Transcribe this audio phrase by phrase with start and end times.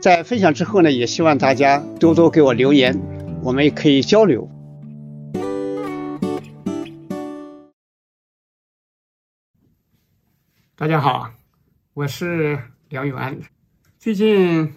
[0.00, 2.96] 在分享之后呢，也希望大家多多给我留言，
[3.42, 4.48] 我们也可以交流。
[10.76, 11.28] 大家好，
[11.94, 12.56] 我是
[12.90, 13.36] 梁永安。
[13.98, 14.72] 最近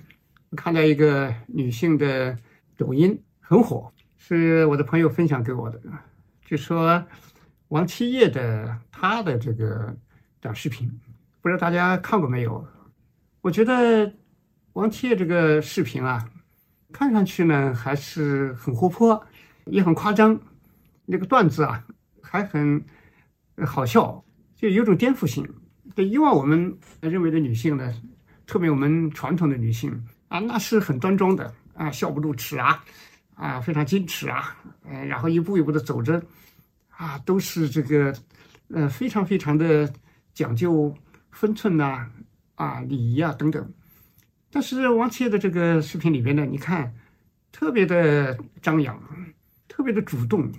[0.57, 2.35] 看到一个女性的
[2.75, 5.79] 抖音很火，是我的朋友分享给我的，
[6.43, 7.05] 就说
[7.67, 9.95] 王七叶的她的这个
[10.39, 10.99] 短视频，
[11.41, 12.65] 不知道大家看过没有？
[13.41, 14.11] 我觉得
[14.73, 16.29] 王七叶这个视频啊，
[16.93, 19.21] 看上去呢还是很活泼，
[19.65, 20.39] 也很夸张，
[21.05, 21.83] 那个段子啊
[22.21, 22.81] 还很
[23.65, 24.23] 好笑，
[24.55, 25.45] 就有种颠覆性。
[25.93, 27.93] 对以往我们认为的女性呢，
[28.47, 29.91] 特别我们传统的女性
[30.29, 32.81] 啊，那是很端庄的啊，笑不露齿啊，
[33.35, 34.55] 啊，非常矜持啊，
[34.85, 36.23] 呃，然后一步一步的走着，
[36.95, 38.15] 啊，都是这个，
[38.69, 39.91] 呃，非常非常的
[40.33, 40.95] 讲究
[41.31, 42.09] 分寸呐，
[42.55, 43.69] 啊，礼仪啊等等。
[44.51, 46.93] 但是王七的这个视频里边呢，你看，
[47.51, 49.01] 特别的张扬，
[49.67, 50.51] 特别的主动。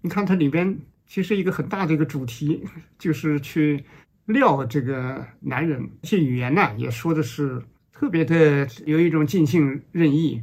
[0.00, 2.64] 你看它里边其实一个很大的一个主题
[2.98, 3.84] 就是去。
[4.28, 7.62] 撩这个男人，这些语言呢，也说的是
[7.94, 10.42] 特别的有一种尽兴、任意、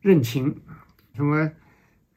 [0.00, 0.60] 任情，
[1.14, 1.48] 什么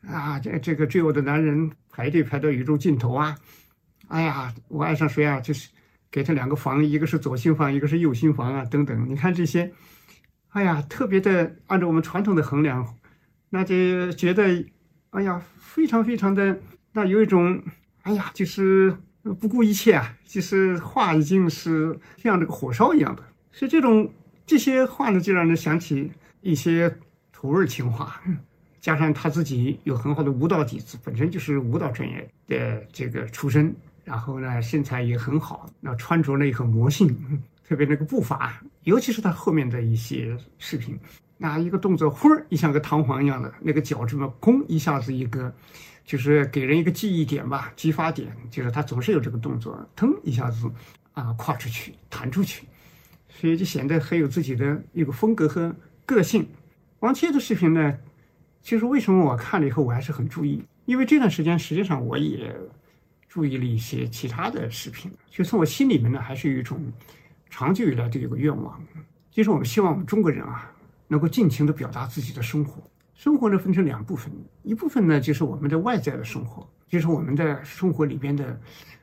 [0.02, 3.38] 啊，这这个追我的男人排队排到宇宙尽头啊！
[4.08, 5.40] 哎呀，我爱上谁啊？
[5.40, 5.70] 就是
[6.12, 9.09] 给他两个房，一个是左心房，一个是右心房啊，等等。
[9.09, 9.72] 你看这些，
[10.50, 12.96] 哎呀，特别的按照我们传统的衡量，
[13.50, 14.66] 那就觉得，
[15.12, 16.59] 哎呀，非常非常的，
[16.94, 17.64] 那有一种，
[18.03, 18.98] 哎呀，就是。
[19.42, 20.18] 不顾一切啊！
[20.25, 24.12] 其实话已经是像这个火烧一样的，所以这种
[24.46, 26.09] 这些话呢，就让人想起
[26.42, 26.98] 一些
[27.31, 28.19] 土味情话。
[28.80, 33.75] 加上他自己有很好的舞蹈底子，本身就是舞蹈专业的这个出身，
[34.09, 37.16] 然后呢身材也很好，那穿着呢也很魔性，
[37.64, 41.00] 特别那个步伐，尤其是他后面的一些视频，
[41.38, 45.53] 那一个动作，忽儿一像个弹簧一样的那个脚这么空一下子一个。
[46.06, 50.68] 就是给人一个记忆点吧，激发点，就是他总是有这个动作，腾一下子
[51.14, 52.66] 啊跨出去，弹出去，
[53.30, 55.75] 所以就显得很有自己的一个风格和
[56.08, 56.48] 个性。
[57.02, 57.96] 王切的视频呢，
[58.64, 60.64] 其实为什么我看了以后我还是很注意？
[60.86, 62.56] 因为这段时间实际上我也
[63.30, 66.92] 注意了一些其他的视频，就从我心里面呢还是有一种
[67.50, 68.82] 长久以来的有个愿望，
[69.30, 70.70] 就是我们希望我们中国人啊
[71.08, 72.82] 能够尽情的表达自己的生活。
[73.14, 74.32] 生活呢分成两部分，
[74.64, 78.60] 一部分呢就是我们的外在的生活，就是我们的生活里边的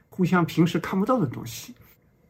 [0.08, 1.74] 互相平时看不到的东西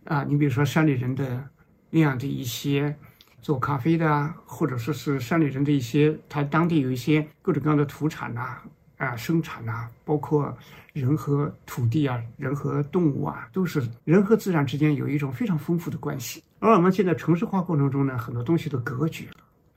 [0.04, 0.22] 啊。
[0.24, 1.48] 你比如说山里人的
[1.88, 2.94] 那样的一些
[3.40, 8.58] 做咖啡的啊，或者说是山里人的一些，他当地有一些各种各样的土产呐
[8.96, 10.56] 啊生产呐，包括
[10.96, 16.42] 人和土地啊，人和动物啊，都是人和自然之间有一种非常丰富的关系。
[16.58, 19.34] 而我们现在城市化过程中呢，很多东西都隔绝了。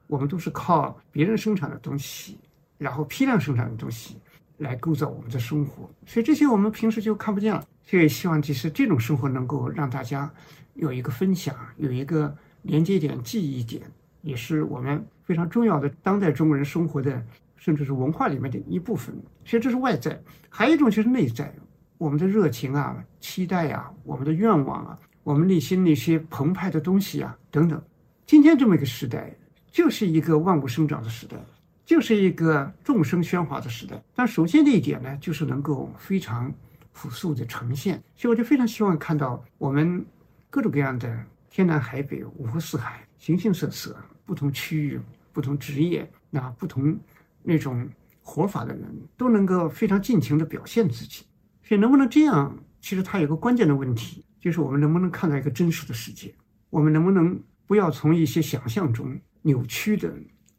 [0.07, 2.39] 我们都是靠别人生产的东西，
[2.77, 4.15] 然后批量生产的东西
[4.59, 7.67] 来构造我们的生活，所以这些我们平时就看不见了。
[7.83, 10.31] 所以希望其实这种生活能够让大家
[10.75, 13.83] 有一个分享，有一个连接点、记忆点，
[14.21, 17.21] 也是我们非常重要的当代中国人生活的，
[17.59, 19.15] 甚至是文化里面的一部分。
[19.45, 20.19] 其实这是外在，
[20.49, 21.53] 还有一种就是内在，
[21.99, 27.79] 我们的热情啊、期待啊、我们的愿望啊、我们内心那些澎湃的东西啊等等。
[28.25, 29.31] 今天这么一个时代。
[29.71, 31.37] 就是一个万物生长的时代，
[31.85, 34.03] 就是一个众生喧哗的时代。
[34.15, 36.51] 但首先的一点呢，就是能够非常
[36.91, 38.01] 朴素的呈现。
[38.15, 40.03] 所以我就非常希望看到我们
[40.49, 43.95] 各种各样的天南海北、五湖四海、形形色色、
[44.25, 44.99] 不同区域、
[45.31, 46.97] 不同职业、那不同
[47.43, 47.89] 那种
[48.21, 51.25] 活法的人，都能够非常尽情的表现自己。
[51.63, 52.57] 所以能不能这样？
[52.81, 56.33] 其实它有个关键的问题，就是我们能不能看到一个真实的世界？
[56.69, 59.19] 我们能不能不要从一些想象中？
[59.41, 60.13] 扭曲的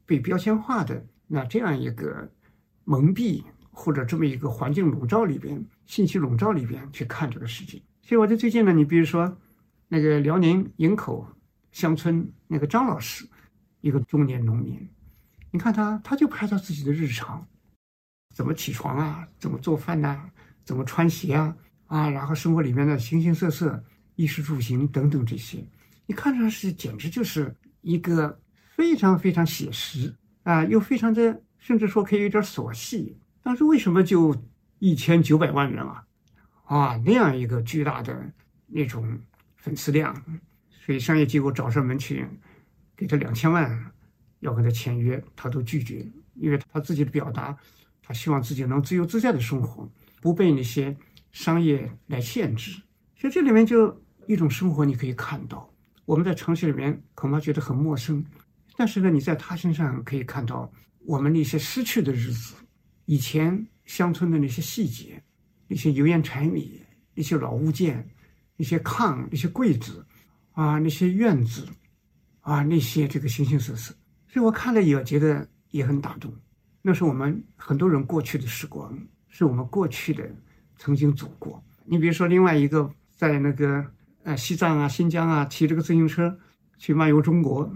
[0.07, 2.27] 被标签化的那这样一个
[2.85, 7.81] 蒙蔽或者这么一个环境笼罩里边、信息笼罩里边去看这个世界。
[8.01, 9.37] 所以我在最近呢，你比如说
[9.87, 11.29] 那个辽宁营口
[11.73, 13.29] 乡村那个张老师，
[13.83, 14.89] 一个中年农民，
[15.51, 17.47] 你看他，他就拍他自己的日常，
[18.35, 20.31] 怎么起床啊，怎么做饭呐，
[20.65, 21.57] 怎么穿鞋啊，
[21.87, 23.83] 啊，然后生活里面的形形色色、
[24.15, 25.67] 衣食住行等等这些，
[26.07, 28.41] 你看上去简直就是一个
[28.77, 30.15] 非常非常写实
[30.45, 33.19] 啊，又非常的甚至说可以有点琐细。
[33.43, 34.37] 但是为什么就
[34.79, 36.05] 一千九百万人啊？
[36.65, 38.33] 啊，那样一个巨大的
[38.67, 39.19] 那种
[39.57, 40.15] 粉丝量，
[40.71, 42.25] 所以商业机构找上门去
[42.97, 43.93] 给他两千万，
[44.41, 47.57] 要跟他签约，他都拒绝，因为他自己的表达。
[48.03, 49.89] 他希望自己能自由自在的生活，
[50.21, 50.97] 不被那些
[51.31, 52.73] 商业来限制。
[53.15, 53.97] 所以这里面就
[54.27, 55.73] 一种生活，你可以看到，
[56.07, 58.25] 我们在城市里面恐怕觉得很陌生，
[58.77, 60.69] 但是呢，你在他身上可以看到
[61.07, 62.57] 我们那些失去的日子，
[63.05, 65.23] 以前乡村的那些细节，
[65.69, 66.83] 那些油盐柴米，
[67.15, 68.11] 那些老物件，
[68.57, 70.05] 那些炕，那些柜子，
[70.51, 71.65] 啊，那些院子，
[72.41, 73.95] 啊，那些这个形形色色。
[74.33, 76.33] 所以我看了也觉得也很打动。
[76.83, 78.97] 那是我们很多人过去的时光，
[79.29, 80.25] 是我们过去的
[80.79, 81.63] 曾经走过。
[81.85, 83.85] 你比如说，另外一个在那个
[84.23, 86.39] 呃西藏啊、新疆啊，骑这个自行车
[86.79, 87.71] 去漫游中国，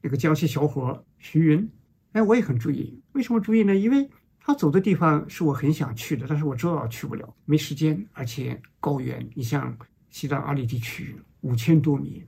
[0.00, 1.70] 那个江西小伙徐云，
[2.12, 3.00] 哎，我也很注意。
[3.12, 3.76] 为什么注意呢？
[3.76, 4.08] 因为
[4.40, 9.28] 他走的地方是我很想去的，但是我知道去不了，没时间，而且高原。
[9.34, 9.76] 你像
[10.08, 12.24] 西藏阿里地区五千多米，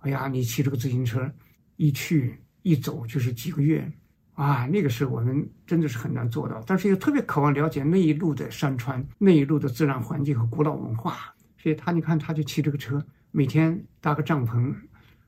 [0.00, 1.32] 哎呀，你骑这个自行车
[1.76, 3.90] 一去一走就是几个月。
[4.34, 11.34] 啊，那个是我们真的是很难做到，但是又特别渴望了解那一路的山川、那一路的自然环境和古老文化。
[11.58, 14.74] 所以他，你看，他就骑这个车，每天搭个帐篷，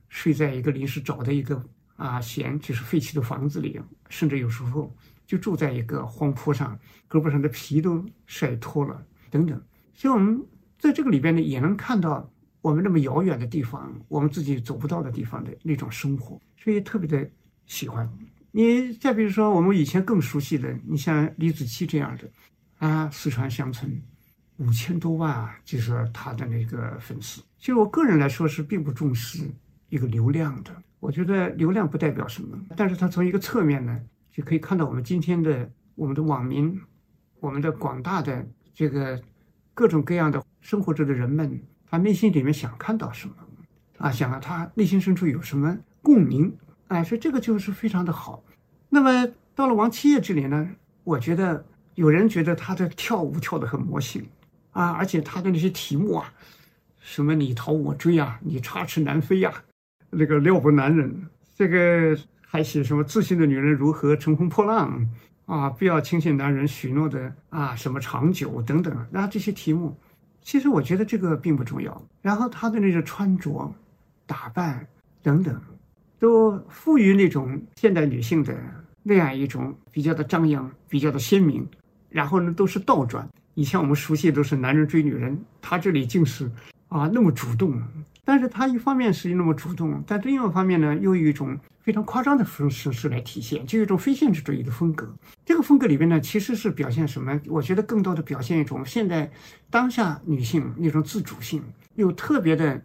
[0.09, 1.63] 睡在一个临时找的一个
[1.97, 3.79] 啊闲就是废弃的房子里，
[4.09, 4.97] 甚至有时候
[5.27, 9.61] 就住在一个荒坡上，胳膊上的皮都晒脱了等等。
[9.93, 10.43] 所以，我们
[10.79, 12.32] 在这个里边呢，也能看到
[12.63, 17.29] 我们那么遥远的地方，我们自己走不到的地方的那种生活，所以特别的
[17.67, 18.09] 喜欢。
[18.53, 22.31] 你再比如说，我们以前更熟悉的，你像李子柒这样的，
[22.79, 24.01] 啊，四川乡村
[24.59, 27.43] 五千多万啊，就是他的那个粉丝。
[27.59, 29.45] 其实我个人来说是并不重视
[29.89, 30.71] 一个流量的，
[31.01, 34.01] 我觉得流量不代表什么，但是他从一个侧面呢，
[34.31, 36.81] 就可以看到我们今天的我们的网民，
[37.41, 39.21] 我们的广大的这个
[39.75, 41.61] 各种各样的生活着的人们，
[41.93, 43.35] 他内心里面想看到什么，
[43.99, 46.51] 啊，想他内心深处有什么共鸣。
[46.89, 48.43] 哎，所以这个就是非常的好。
[48.89, 50.71] 那么到了王七叶这里呢，
[51.05, 51.63] 我觉得
[51.95, 54.27] 有人觉得他的跳舞跳得很魔性
[54.71, 56.33] 啊，而且他的那些题目啊，
[56.99, 59.53] 什么你逃我追啊，你插翅难飞呀，
[60.09, 65.07] 那个撩拨男人，这个还写什么自信的女人如何乘风破浪
[65.45, 69.07] 啊，不要轻信男人许诺的啊什么长久等等。
[69.11, 69.95] 那这些题目，
[70.43, 72.03] 其实我觉得这个并不重要。
[72.21, 73.73] 然后他的那个穿着、
[74.27, 74.87] 打扮
[75.23, 75.61] 等等。
[76.19, 78.57] 都赋予那种现代女性的
[79.03, 81.67] 那样一种比较的张扬、比较的鲜明，
[82.09, 83.29] 然后呢都是倒转。
[83.55, 86.49] 以前我们熟悉都是男人追女人，他这里竟是
[86.87, 87.83] 啊那么主动。
[88.25, 95.13] 但是他一方面是那么主动，但另外一方面呢又有一种非常夸张的方式来体现，就一种非现实主义的风格。
[95.45, 97.41] 这个风格里边呢其实是表现什么？
[97.49, 99.31] 我觉得更多的表现一种现在
[99.69, 101.63] 当下女性那种自主性，
[101.97, 102.81] 又特别的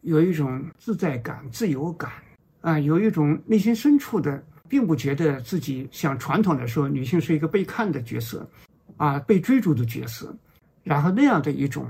[0.00, 2.10] 有一种自在感、自由感。
[2.62, 8.46] 啊，有一种内心深处的，并不觉得自己像传统的说女性是一个被看的角色，
[8.98, 10.36] 啊，被追逐的角色，
[10.82, 11.86] 然后那样的一种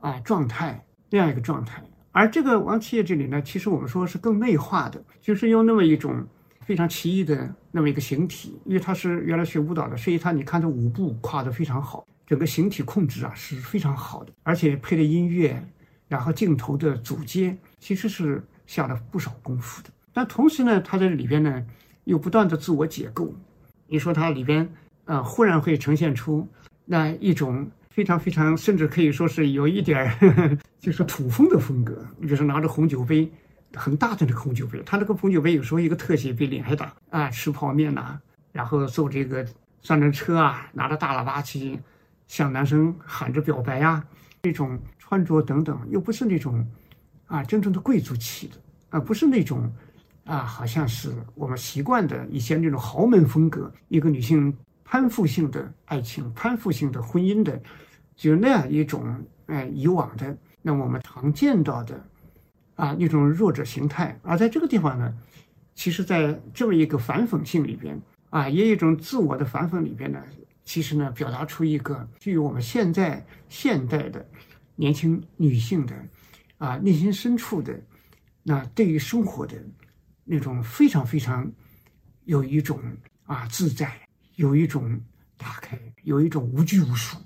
[0.00, 1.82] 啊状态，那样一个状态。
[2.16, 6.26] 而这个王七叶这里呢，其实我们说是更内化的，就是用那么一种
[6.62, 15.62] 非常奇异的那么一个形体，因为他是原来学舞蹈的，所以他你看他舞步跨得非常好，整个形体控制啊是非常好的，而且配的音乐，
[16.08, 19.90] 然后镜头的组接，其实是下了不少功夫的。
[20.14, 21.62] 但同时呢，他在里边呢，
[22.04, 23.30] 又不断的自我解构。
[23.88, 24.66] 你说它里边
[25.04, 26.48] 啊，忽然会呈现出
[26.86, 32.06] 那一种非常非常，甚至可以说是有一点儿就是土风的风格。
[32.18, 33.26] 你比如说拿着红酒杯，
[33.72, 38.20] 很大的那个红酒杯，他那个红酒杯有时候一个特写比脸还大啊，吃泡面呐，
[38.52, 39.42] 然后坐这个
[39.82, 41.78] 三轮车啊，拿着大喇叭去
[42.26, 44.04] 向男生喊着表白呀，
[44.42, 46.62] 这种穿着等等，又不是那种
[47.24, 48.56] 啊真正的贵族气的
[48.90, 49.72] 啊，不是那种。
[50.26, 54.52] 啊，好像是我们习惯的一些那种豪门风格，一个女性
[54.84, 57.62] 攀附性的爱情、攀附性的婚姻的，
[58.16, 62.02] 就那样一种，哎，以往的那我们常见到的，
[62.74, 64.18] 啊，一种弱者形态。
[64.22, 65.14] 而在这个地方呢，
[65.74, 70.20] 其实在这么一个反讽性里边啊，也有一种自我的反讽里边呢，
[70.64, 74.26] 其实呢，表达出一个具有我们现在现代的
[74.74, 75.94] 年轻女性的
[76.58, 77.78] 啊内心深处的
[78.42, 79.54] 那对于生活的
[80.24, 81.50] 那种非常非常
[82.24, 82.80] 有一种
[83.24, 83.92] 啊自在，
[84.34, 85.00] 有一种
[85.36, 87.16] 打开，有一种无拘无束，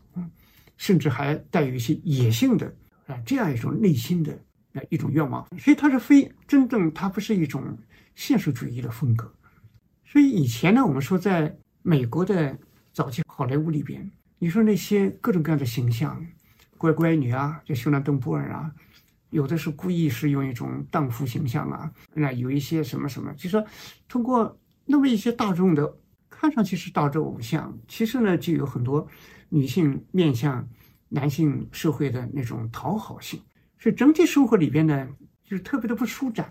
[0.81, 2.75] 甚至还带有一些野性的
[3.07, 4.33] 啊这样一种内心的
[4.73, 5.47] 啊一种愿望。
[5.59, 7.77] 所以它是非真正，它不是一种
[8.15, 9.31] 现实主义的风格。
[10.07, 12.59] 所以以前呢，我们说在美国的
[12.95, 16.27] 早期好莱坞里边，你说那些各种各样的形象，
[16.79, 18.73] 乖乖女啊，就休兰邓波尔啊。
[19.29, 23.63] 有的是故意是用一种荡妇形象啊，那有一些什么什么，就说
[24.09, 25.95] 通过那么一些大众的
[26.31, 29.07] 看上去是大众偶像，其实呢就有很多
[29.51, 30.67] 女性面向
[31.09, 33.43] 男性社会的那种讨好性，
[33.79, 35.09] 所以整体生活里边呢
[35.45, 36.49] 就是特别的不舒展，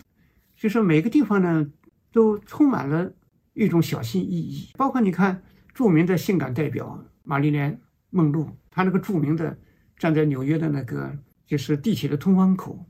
[0.54, 1.66] 就是每个地方呢
[2.12, 3.12] 都充满了
[3.54, 5.42] 一种小心翼翼，包括你看
[5.74, 9.58] 著名的性感代表玛丽莲梦露，她那个著名的
[9.96, 11.18] 站在纽约的那个。
[11.50, 12.86] 就是地铁的通风口，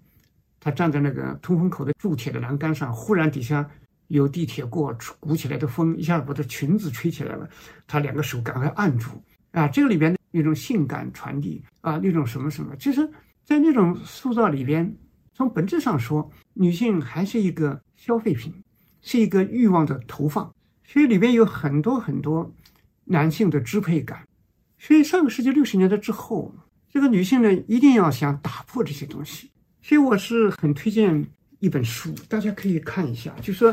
[0.60, 3.66] 他站在那个通风口的铸铁的栏杆上，忽然底下
[4.10, 7.48] 有地铁过，鼓起来的风一下把他裙子吹起来了，
[7.86, 9.10] 他两个手赶快按住
[9.52, 9.66] 啊！
[9.66, 13.08] 这个里边那种性感传递啊，那种什么什么，其实，
[13.44, 14.96] 在那种塑造里边，
[15.34, 18.52] 从本质上说，女性还是一个消费品，
[19.02, 20.52] 是一个欲望的投放，
[20.84, 22.52] 所以里边有很多很多
[23.04, 24.26] 男性的支配感。
[24.78, 26.54] 所以上个世纪六十年代之后。
[26.92, 29.48] 这个女性呢，一定要想打破这些东西，
[29.80, 31.24] 所以我是很推荐
[31.60, 33.34] 一本书，大家可以看一下。
[33.40, 33.72] 就说，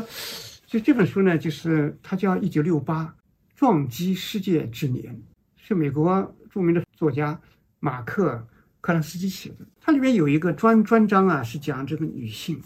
[0.66, 3.12] 就这本书呢，就是它叫《一九六八
[3.56, 5.12] 撞击世界之年》，
[5.56, 7.38] 是美国著名的作家
[7.80, 8.34] 马克·
[8.80, 9.66] 克拉斯基写的。
[9.80, 12.60] 它里面有一个专专章啊，是讲这个女性。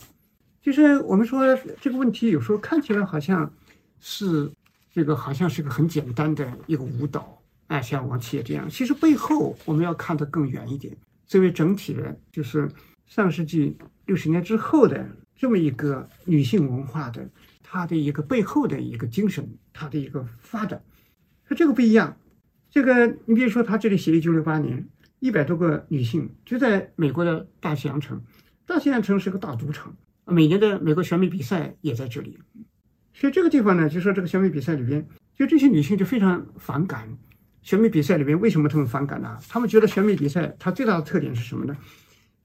[0.60, 3.52] 就是我们说这个问题，有时候看起来好像
[4.00, 4.50] 是
[4.92, 7.40] 这个，好像是个很简单的一个舞蹈。
[7.68, 10.94] 哎，像王琦也这样，其实背后我们要看得更远一点。
[11.26, 12.68] 作为整体的，就是
[13.06, 15.06] 上世纪六十年之后的
[15.36, 17.28] 这么一个女性文化的，
[17.62, 20.82] 它的一个背后的一个精神，它的一个发展，
[21.44, 22.16] 和这个不一样。
[22.70, 24.88] 这个你比如说，他这里写一九六八年，
[25.20, 28.22] 一百多个女性就在美国的大西洋城，
[28.66, 29.94] 大西洋城是个大赌场，
[30.24, 32.38] 每年的美国选美比赛也在这里。
[33.12, 35.06] 所以这个地方呢，就说这个选美比赛里边，
[35.36, 37.06] 就这些女性就非常反感。
[37.60, 39.38] 选美比赛里面，为什么他们反感呢？
[39.48, 41.76] 他们觉得选美比赛它最大的特点是什么呢？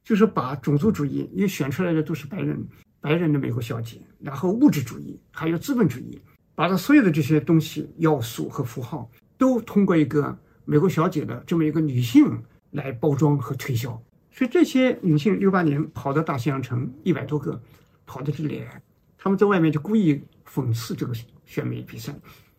[0.07, 2.65] 就是把种族主义，因为选出来的都是白人，
[3.01, 6.17] 白人的美国小姐，然后物质主义，还有资本主义，
[6.55, 14.01] 把它所有的这些东西、要素和符号，都通过一个美国小姐的这么一个女性来包装和推销。
[14.31, 17.61] 所以这些女性六八年跑到大西洋城一百多个，
[18.05, 18.81] 跑到这里来，
[19.17, 22.15] 他们在外面就故意讽刺这个选美比赛。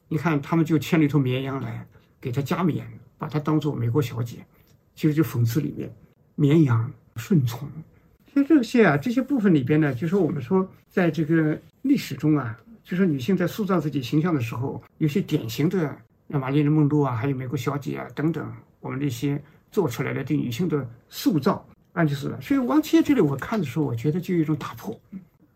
[0.09, 1.89] 你看，他们就牵了一头绵羊来。
[2.21, 2.85] 给她加冕，
[3.17, 4.45] 把她当做美国小姐，
[4.95, 5.91] 其实就讽刺里面
[6.35, 7.69] 绵羊顺从。
[8.33, 15.97] 所以这些啊，这些部分里边呢，就说我们说，在这个历史中啊，就说女性在塑造自己形象的时候，有些典型的，
[16.31, 22.33] 像玛丽莲梦露啊，还有美国小姐啊等等，我们这些做出来的对女性的塑造，那，就是。
[22.41, 24.99] 所以王琦这里我看的时候，我觉得就有一种打破，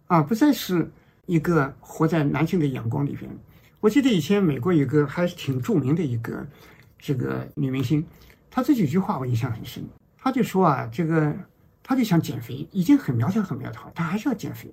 [0.06, 0.90] 啊，不再是
[1.26, 3.30] 一个活在男性的眼光里边。
[3.80, 6.44] 我记得以前美国有个还是挺著名的一个
[6.98, 8.04] 这个女明星，
[8.50, 9.84] 她这几句话我印象很深。
[10.16, 11.34] 她就说啊，这个
[11.82, 14.72] 他就想减肥，已经很苗条很苗条，他还是要减肥。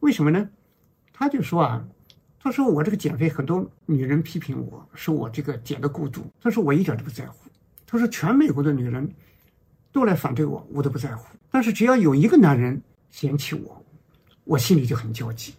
[0.00, 0.48] 为什么呢？
[1.12, 1.84] 他就说啊，
[2.38, 7.48] 他说我这个减肥，很多女人批评我说我这个减的过度，他说我一点都不在乎。
[7.86, 9.08] 他说全美国的女人
[9.92, 11.24] 都来反对我，我都不在乎。
[11.50, 13.84] 但是只要有一个男人嫌弃我，
[14.44, 15.54] 我心里就很焦急。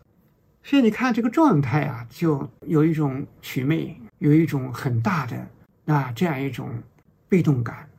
[0.63, 5.47] 所以你看这个状态啊，就有一种曲魅，有一种很大的
[5.85, 6.69] 啊这样一种
[7.29, 7.89] 被动感。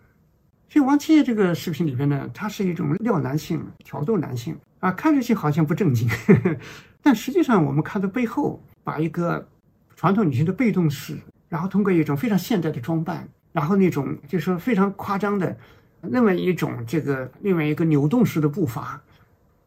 [0.68, 6.08] 所以王七这个视频里边呢，它是一种撩男性、挑逗男性啊，看上去好像不正经，
[7.02, 9.48] 但实际上我们看到背后，把一个
[9.96, 11.16] 传统女性的被动式，
[11.48, 15.56] 然后通过一种非常现代的装扮，然后那种就是说非常夸张的
[16.02, 19.00] 那么一种这个另外一个扭动式的步伐。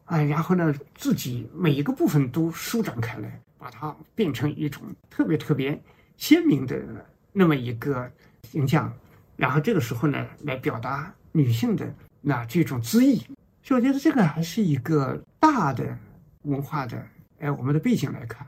[0.06, 5.80] 哎，然后呢，自己每一个部分都舒展开来，把它变成一种特别特别
[6.16, 6.78] 鲜明的
[7.32, 8.10] 那么一个
[8.42, 8.92] 形象，
[9.36, 13.18] 然后这个时候呢，来表达女性的那这种恣意。
[13.62, 15.96] 所以我觉得这个还是一个大的
[16.42, 17.04] 文化的，
[17.38, 18.46] 哎，我们的背景来看，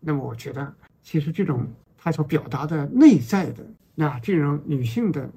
[0.00, 5.28] 那么我觉得其实这种它所表达的内在的那这种女性的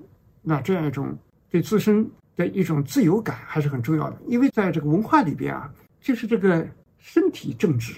[0.42, 1.18] 那这样一种
[1.50, 2.10] 对自身。
[2.38, 5.70] 的一种自由感还是很重要的，因为在这个文化里边啊，
[6.00, 6.66] 就是这个
[6.98, 7.94] 身体政治，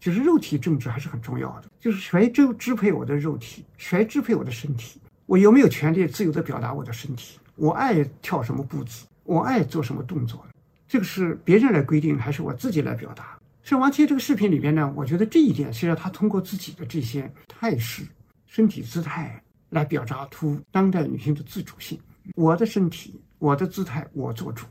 [0.00, 7.38] 就是肉体政治还是很重要的，就是谁就支配我的肉体，谁支配我的身体，我有没有权利自由的表达我的身体？
[7.56, 10.46] 我爱跳什么步子，我爱做什么动作，
[10.86, 13.36] 这个是别人来规定，还是我自己来表达？
[13.64, 18.04] 所以王琦这个视频里边呢，我觉得这一点，实际上他通过自己的这些态势、
[18.46, 21.98] 身体姿态来表达出当代女性的自主性。
[22.36, 24.64] 我的身体，我的姿态，我做主。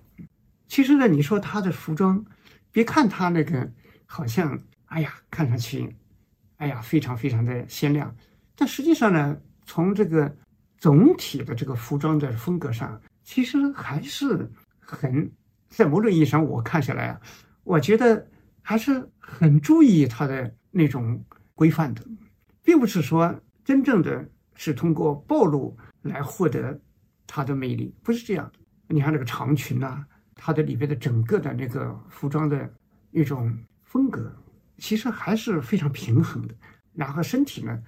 [0.70, 2.24] 其实呢，你说她的服装，
[2.72, 3.70] 别看她那个
[4.06, 5.94] 好像，哎呀，看上去，
[6.58, 8.16] 哎呀，非常非常的鲜亮，
[8.56, 10.34] 但实际上呢，从这个
[10.86, 14.48] 总体的这个服装的风格上，其实还是
[14.80, 15.32] 很，
[15.68, 17.22] 在某种意义上，我看下来啊，
[17.64, 18.28] 我觉得。
[18.68, 21.24] 还是很注意他的那种
[21.54, 22.02] 规范的，
[22.64, 26.82] 并不是说真正的是通过暴露来获得
[27.28, 28.60] 它的魅力，不是这样的。
[28.88, 32.68] 你看那个长裙呐，它的里边的整个的那个服装的
[33.12, 34.36] 一种风格，
[34.80, 36.56] 其实还是非常平衡的。
[36.94, 37.80] 然后身体呢，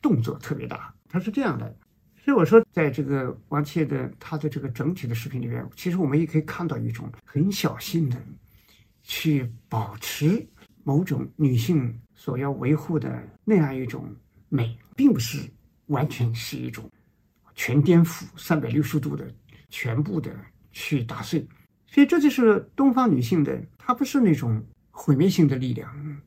[0.00, 1.76] 动作特别大，它是这样的。
[2.24, 8.16] 所以我说，在这个王切的她的这个整体的视频里面，其实我们也可以看到一种很小心的。
[9.06, 10.48] 去保持
[10.82, 14.10] 某种女性所要维护的那样一种
[14.48, 15.38] 美，并不是
[15.88, 16.90] 完全是一种
[17.54, 19.30] 全颠覆、三百六十度的
[19.68, 20.34] 全部的
[20.72, 21.46] 去打碎。
[21.86, 26.22] 所以这就是东方女性的，她不是那种毁灭性的力量，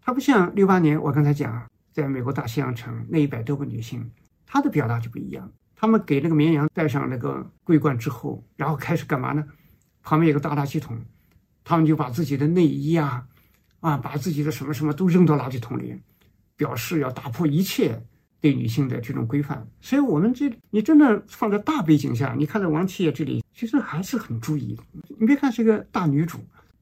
[0.00, 4.10] 她不像六八年我刚才讲，在美国大西洋城那一百多个女性，
[4.52, 5.50] 她的表达就不一样。
[5.74, 9.42] 他们给那个绵羊戴上那个桂冠之后，然后开始干嘛呢？
[10.02, 10.94] 旁边有个大垃圾桶。
[11.64, 13.26] 他们就把自己的内衣啊，
[13.80, 15.98] 啊，把自己的什么什么都扔到垃圾桶里，
[16.54, 17.98] 表示要打破一切
[18.42, 19.66] 对女性的这种规范。
[19.80, 24.82] 所以，我们这你真的放在大背景下，你看到王七爷这里，其实还是很注意的。
[25.18, 26.38] 你别看是个大女主，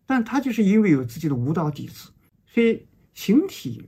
[0.06, 2.10] 但她就是因为有自己的舞蹈底子，
[2.46, 2.84] 所以
[3.14, 3.86] 形体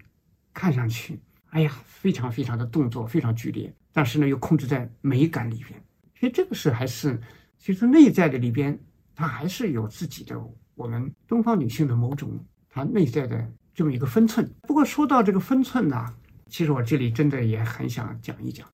[0.54, 1.18] 看上去，
[1.52, 5.78] 哎呀，非常非常的动作非常剧烈，但是呢，又控制在美感里边。
[6.18, 7.20] 所以这个是还是，
[7.58, 8.78] 其实内在的里边，
[9.14, 10.34] 它还是有自己的。
[10.74, 14.50] 我们东方女性的某种她内在的这么一个分寸。
[14.62, 16.06] 不过说到这个分寸呢，
[16.48, 18.66] 其实我这里真的也很想讲一讲。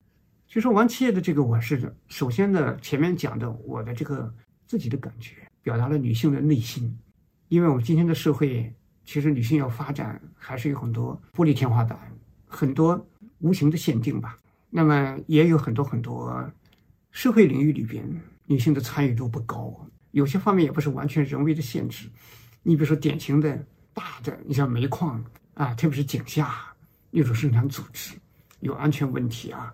[0.47, 4.33] 就说王七爷的这个，我是首先呢，前面讲的我的这个
[4.65, 6.97] 自己的感觉，表达了女性的内心。
[7.49, 11.99] 因为我们今天的社会，其实女性要发展，还是有很多玻璃天花板，
[12.49, 13.07] 很多
[13.37, 14.35] 无形的限定吧。
[14.69, 16.51] 那么也有很多很多
[17.11, 18.03] 社会领域里边，
[18.45, 19.73] 女性的参与度不高。
[20.11, 22.09] 有些方面也不是完全人为的限制，
[22.63, 26.73] 你比如说典型的大的，你像煤矿啊，特别是井下
[27.11, 28.15] 那种生产组织，
[28.59, 29.73] 有安全问题啊，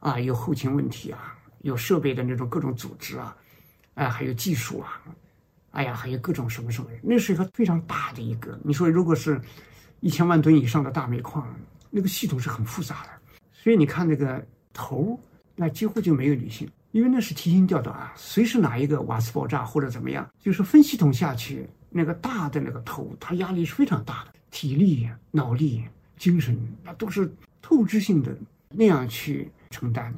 [0.00, 3.36] 啊，有后勤问题啊，有设备的那种各种组织啊，
[3.94, 5.02] 哎，还有技术啊，
[5.70, 8.58] 哎呀，还有各种什么什么，那是一个非常大的一个。
[8.64, 9.40] 你说如果是
[10.00, 11.46] 一千万吨以上的大煤矿，
[11.96, 13.10] 那个系统是很复杂的，
[13.54, 15.18] 所以你看那个头，
[15.54, 16.68] 那几乎就没有女性。
[16.92, 25.84] 因为那是提心吊胆啊，随时哪一个瓦斯爆炸或者怎么样，就是分系统下去，那个大的那个头，它压力是非常大的，体力、脑力、
[26.18, 27.30] 精神，那都是
[27.62, 28.36] 透支性的
[28.70, 30.12] 那样去承担。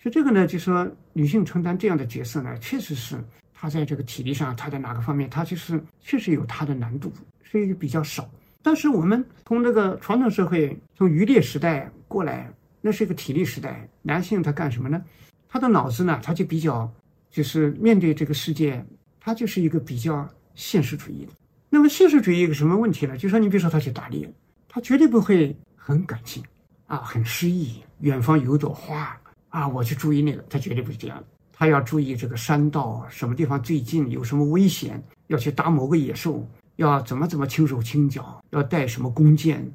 [0.00, 3.20] 所以这个呢，就说女性承担这样的角色呢，确实是
[3.52, 7.12] 她在这个体力上，她在哪个方面，她就是确实有她的难度，
[7.44, 8.28] 所以比较少。
[8.68, 12.52] 当时我们从那个传统社会，从渔猎时代过来，
[12.82, 15.02] 那是一个体力时代，男性他干什么呢？
[15.48, 16.92] 他的脑子呢，他就比较，
[17.30, 18.84] 就是面对这个世界，
[19.18, 21.32] 他就是一个比较现实主义的。
[21.70, 23.16] 那么现实主义一个什么问题呢？
[23.16, 24.30] 就说你比如说他去打猎，
[24.68, 26.44] 他绝对不会很感性
[26.88, 27.82] 啊，很诗意。
[28.00, 31.24] 远方有一朵花啊，我去注意那个，他绝对不是这样的。
[31.54, 36.46] 他要注意这个山道什么地方最近有什么危险，要去打某个野兽，
[36.78, 39.68] 要怎么怎么轻手轻脚，要带什么弓箭，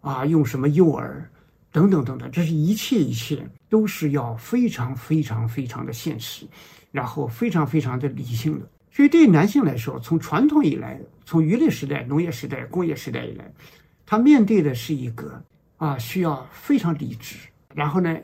[0.00, 1.10] 啊，用什么诱饵。
[1.72, 6.46] 等等等等，这是一切一切都是要非常非常非常的现实，
[6.90, 8.68] 然后非常非常的理性的。
[8.90, 13.50] 所以对于男性来说，从传统以来，从渔猎时代、农业时代、工业时代以来，
[14.04, 15.42] 他面对的是一个
[15.78, 17.36] 啊需要非常理智，
[17.74, 18.14] 然后呢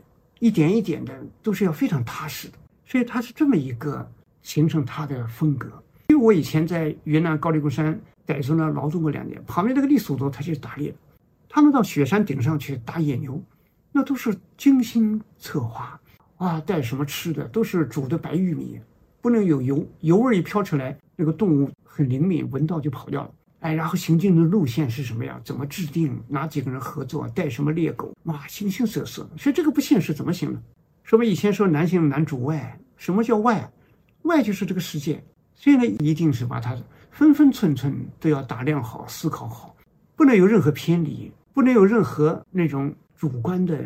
[0.40, 2.58] 一点一点的都是要非常踏实的。
[2.84, 4.06] 所以他是这么一个
[4.42, 5.82] 形成他的风格。
[6.08, 10.94] 因为我以前在云南高黎贡山傣族呢劳动过两年，旁边那个傈僳族他就是打猎。
[11.48, 13.42] 他们到雪山顶上去打野牛，
[13.90, 15.98] 那都是精心策划
[16.36, 18.78] 啊，带什么吃的都是煮的白玉米，
[19.22, 23.30] 不能有油，油味一飘出来，那个动物很灵敏，闻到就跑掉了。
[23.60, 25.40] 哎，然后行进的路线是什么样？
[25.42, 26.22] 怎么制定？
[26.28, 27.26] 哪几个人合作？
[27.30, 28.14] 带什么猎狗？
[28.24, 29.26] 哇，形形色色。
[29.38, 30.62] 所以这个不现实怎么行呢？
[31.02, 33.72] 说明以前说男性男主外，什么叫外？
[34.22, 35.24] 外就是这个世界。
[35.54, 36.76] 所以呢，一定是把它
[37.18, 39.74] 分分寸寸都要打量好，思考好。
[40.14, 43.76] 不能有任何偏离，不能有任何那种主观的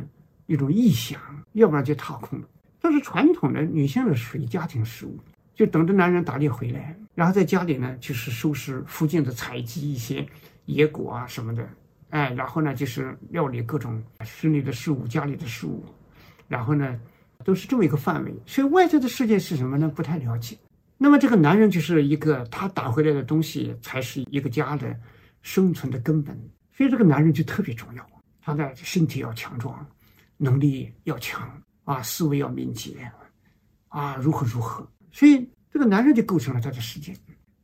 [0.44, 1.18] 一种臆想，
[1.52, 2.46] 要不然就踏空了。
[2.78, 5.18] 但是传统的女性的属于家庭事务，
[5.54, 10.26] 就等着男人打猎回来，然后在家里呢就是收拾附近的采集一些
[10.66, 11.66] 野果啊什么的，
[12.10, 15.82] 哎，然后呢就是料理各种室内的事务、家里的事务，
[16.48, 17.00] 然后呢
[17.44, 18.34] 都是这么一个范围。
[18.44, 19.88] 所以外在的世界是什么呢？
[19.88, 20.54] 不太了解。
[21.02, 24.96] 那么这个男人就是一个他打回来的东西，才是一个家的
[25.42, 26.32] 生存的根本。
[26.70, 28.08] 所以这个男人就特别重要，
[28.40, 29.84] 他的身体要强壮，
[30.36, 33.10] 能力要强啊，思维要敏捷
[33.88, 34.88] 啊，如何如何。
[35.10, 37.12] 所以这个男人就构成了他的世界。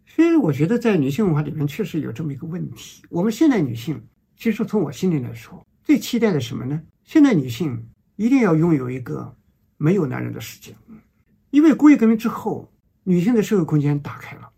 [0.04, 3.04] 所以我觉得在女性文化里面确实有这么一个问题。
[3.08, 4.04] 我们现代女性，
[4.36, 6.82] 其实从我心里来说，最期待的什么呢？
[7.04, 9.32] 现代女性一定要拥有一个
[9.76, 10.74] 没有男人的世界，
[11.50, 12.68] 因为工业革命之后。
[13.08, 14.52] 女性的社会空间打开了，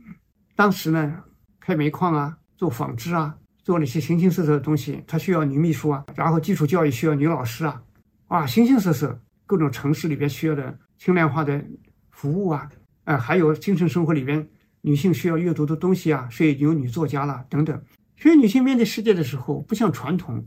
[0.57, 1.23] 当时呢，
[1.61, 3.33] 开煤矿啊，做纺织啊，
[3.63, 7.81] 做那些形形色色的东西，它需要女秘书啊，然后基础教育需要女老师啊，
[8.27, 11.65] 啊，形形色色，各种城市里边需要的轻量化的
[12.11, 12.69] 服务啊，
[13.05, 14.45] 呃，还有精神生活里边
[14.81, 17.81] 女性需要阅读的东西啊，所以有女作家了等等。
[18.17, 20.45] 所以女性面对世界的时候，不像传统，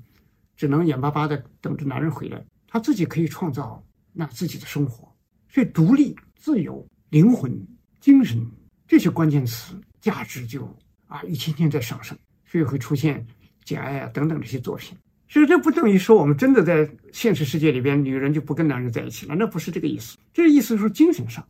[0.57, 5.09] 只能眼巴巴的等着男人回来，她自己可以创造那自己的生活，
[5.47, 7.65] 所以独立、自由、灵魂。
[8.03, 8.45] 精神
[8.85, 10.65] 这些关键词价值就
[11.07, 13.21] 啊一天天在上升，所以会出现
[13.63, 14.93] 《简爱》啊等等这些作品。
[15.29, 20.17] 所以这不等于说我们真的在现实世界里边，女人就不跟男人在一起了，那不是这个意思。
[20.33, 21.47] 这意思是精神上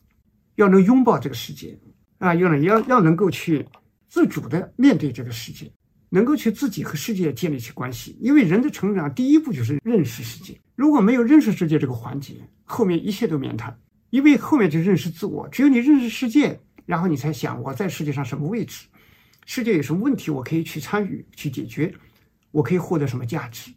[0.53, 1.75] 要能拥抱这个世界
[2.19, 3.65] 啊，要能要要能够去
[4.07, 5.71] 自主的面对这个世界，
[6.09, 8.15] 能够去自己和世界建立起关系。
[8.21, 13.75] 因为人的成长第一步就是认识世界，如果没有认识世界这个环节，后面一切都免谈。
[14.13, 18.85] 因为后面就认识自我，只有你认识世界，然后你才想我在世界上什么位置，
[19.43, 21.91] 世界有什么问题，我可以去参与去解决，
[22.51, 23.71] 我可以获得什么价值，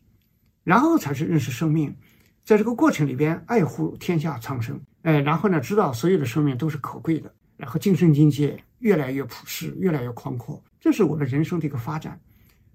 [0.62, 1.96] 然后才是认识生命，
[2.44, 12.20] 在这个过程里边爱护天下苍生，哎，然后呢知道所有的生命都是可贵的，然后精神境界越来越朴实，越来越宽阔，这是我们人生的一个发展。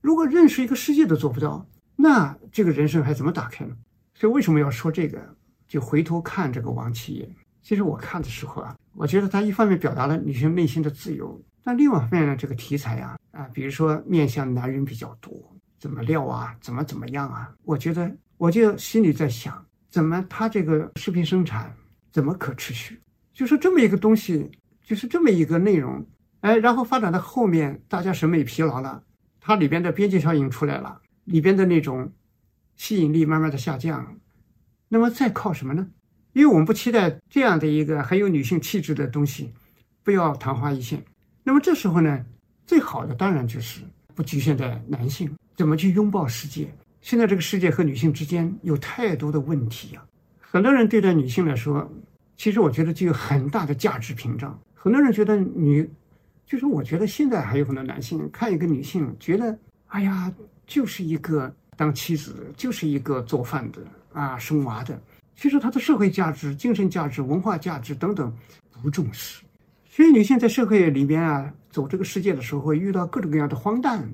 [0.02, 1.64] 如果认识一个世界都做不到，
[1.96, 3.78] 那这个人生还怎么打开呢？
[4.16, 5.38] 所以为什么要说这个？
[5.68, 7.30] 就回头看这个王启业。
[7.62, 15.32] 其实我看的时候啊，我觉得它一方面表达了女性内心的自由，但另外一方面呢，这个题材啊啊，比如说面向男人比较多，
[15.80, 21.72] 怎么料啊，怎么怎么样啊，我觉得我就心里在想，怎么他这个视频生产
[22.12, 23.00] 怎么可持续？
[23.34, 24.50] 就是这么一个东西，
[24.84, 26.06] 就是这么一个内容，
[26.42, 29.04] 哎，然后发展到后面，大家审美疲劳了，
[29.40, 32.12] 它里边的边际效应出来了，里边的那种
[32.76, 34.18] 吸引力慢慢的下降，
[34.90, 35.88] 那么再靠什么呢？
[36.34, 39.52] 因为我们不期待这样的一个很有女性气质的东西，
[40.04, 41.04] 不要昙花一现。
[41.44, 42.26] 那么这时候呢，
[42.66, 43.82] 最好的当然就是
[44.16, 46.74] 不局限在男性，怎么去拥抱世界？
[47.02, 50.04] 现在这个世界和女性之间有太多的问题呀。
[50.40, 51.92] 很多人对待女性来说，
[52.38, 54.58] 其实我觉得就有很大的价值屏障。
[54.76, 55.90] 很多人觉得女，
[56.46, 60.32] 就是我觉得现在还有很多男性看一个女性，觉得哎呀，
[60.68, 63.82] 就是一个当妻子，就是一个做饭的
[64.14, 65.02] 啊，生娃的。
[65.36, 68.32] 其实她的社会价值、精神价值、文化价值等等
[68.82, 69.44] 不重视，
[69.90, 74.08] 所以女性在社会里边啊走这个世界的时候会遇到各种各样的荒诞，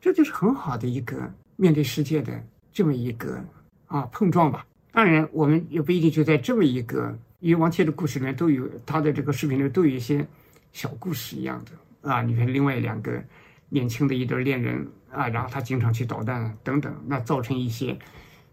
[0.00, 2.32] 这就是很好的一个面对世界的
[2.72, 3.42] 这么一个
[3.86, 4.66] 啊碰撞吧。
[4.92, 10.26] 当然，我们也不一定就在这么一个，因为王切的故事里面都有他的这个视频里都有一些
[10.72, 12.22] 小故事一样的啊。
[12.22, 13.22] 你看另外两个
[13.68, 17.98] 年轻的一对恋人啊，然后他经常去捣蛋等等，那造成一些。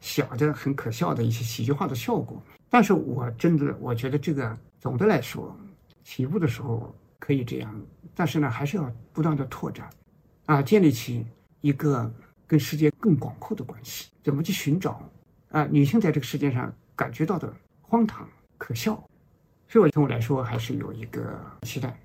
[0.02, 5.56] 小的很可笑的一些喜剧化的效果，但是我真的我觉得这个总的来说，
[6.04, 7.82] 起步的时候可以这样，
[8.16, 9.88] 但是呢还是要不断的拓展，
[10.48, 11.24] 啊，建立起
[11.62, 12.12] 一个
[12.48, 14.10] 跟世界更广阔的关系。
[14.24, 15.08] 怎么去寻找
[15.50, 15.66] 啊？
[15.72, 18.94] 女性在这个世界上感觉到的荒唐可笑，
[19.68, 21.96] 所以我从我来说还是有一个期待。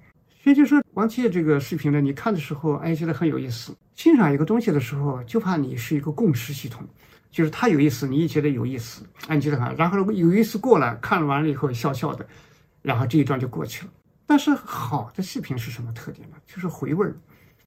[0.43, 6.87] 所以就说王七这个视频呢，你看的时候哎觉得很有意思，欣赏一个东西的时候就怕你是一个共识系统。
[7.37, 12.27] 就是他有意思，你也觉得有意思，你觉得好，然后有意思过了，看完了以后笑笑的，
[12.81, 13.93] 然后这一段就过去了。
[14.25, 16.37] 但是好的视频是什么特点呢？
[16.47, 17.15] 就是回味儿。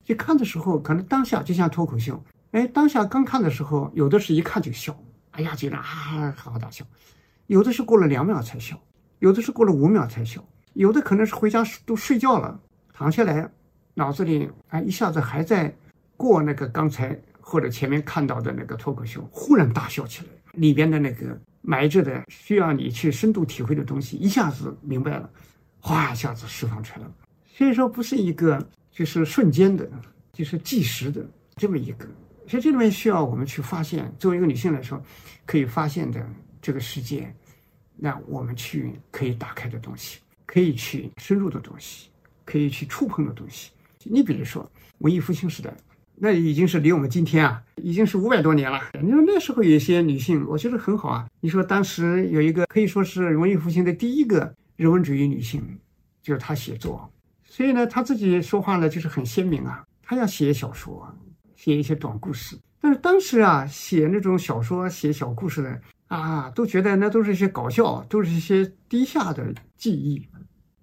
[0.03, 4.99] 就看的时候，可能当下就像脱口秀，哎，当下刚看的时候，有的是一看就笑，
[5.33, 6.83] 哎呀，觉得啊，哈哈大笑；
[7.45, 8.75] 有的是过了两秒才笑，
[9.19, 12.59] 有的是过了五秒才笑，有的可能是回家都睡觉了，
[12.91, 13.47] 躺下来，
[13.93, 15.71] 脑子里啊一下子还在
[16.17, 17.15] 过那个刚才。
[17.49, 25.27] 或者前面看到的那个脱口秀，忽然大笑起来，里边的那个埋着的需要你去深度体会的东西，一下子明白了，
[25.79, 27.11] 哗一下子释放出来了。
[27.47, 29.89] 所以说，不是一个就是瞬间的，
[30.31, 32.07] 就是即时的这么一个
[32.47, 35.01] 所以这里面需要我们去发现，作为一个女性来说，
[35.47, 36.23] 可以发现的
[36.61, 37.33] 这个世界，
[37.95, 42.09] 那我们去可以打开的东西，可以去深入的东西，
[42.45, 43.71] 可以去触碰的东西。
[44.03, 45.75] 你比如说文艺复兴时代，
[46.21, 48.79] 那已经是离我们今天啊，已经是五百多年了。
[49.01, 51.25] 你说那时候有一些女性，我觉得很好啊。
[51.39, 55.61] 你说当时有一个可以说是文艺复兴的第一个人文主义女性，
[56.21, 57.09] 就是她写作，
[57.45, 59.83] 所以呢，她自己说话呢就是很鲜明啊。
[60.03, 61.07] 她要写小说，
[61.55, 62.57] 写一些短故事。
[62.81, 70.27] 但是当时啊，写那种小说、写小故事的啊，都觉得那都是一些搞笑，都是一些低下的技艺。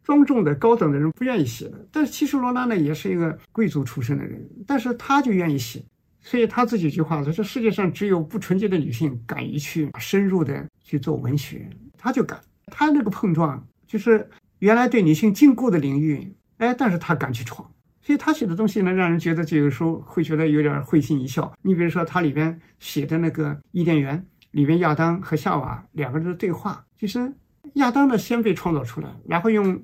[0.07, 5.85] 庄重的、高等的人不愿意写的，但是其实罗拉呢也是一个贵族出身的人，但是他就愿意写，
[6.21, 12.41] 所以他自己一句话说：“这世界上只有不纯洁的女性敢于去深入的去做文学，他就敢。
[12.67, 17.69] 他那个碰撞就是原来对女性禁锢的领域，哎，但是他敢去闯，
[18.01, 21.53] 所以他写的东西呢，让人觉得这个时候会觉得有点会心一笑。
[21.63, 27.35] 你比如说他里边写的那个伊甸园里边亚当和夏娃两个人的对话，其实。
[27.75, 29.83] 亚当呢，先被创造出来，然后用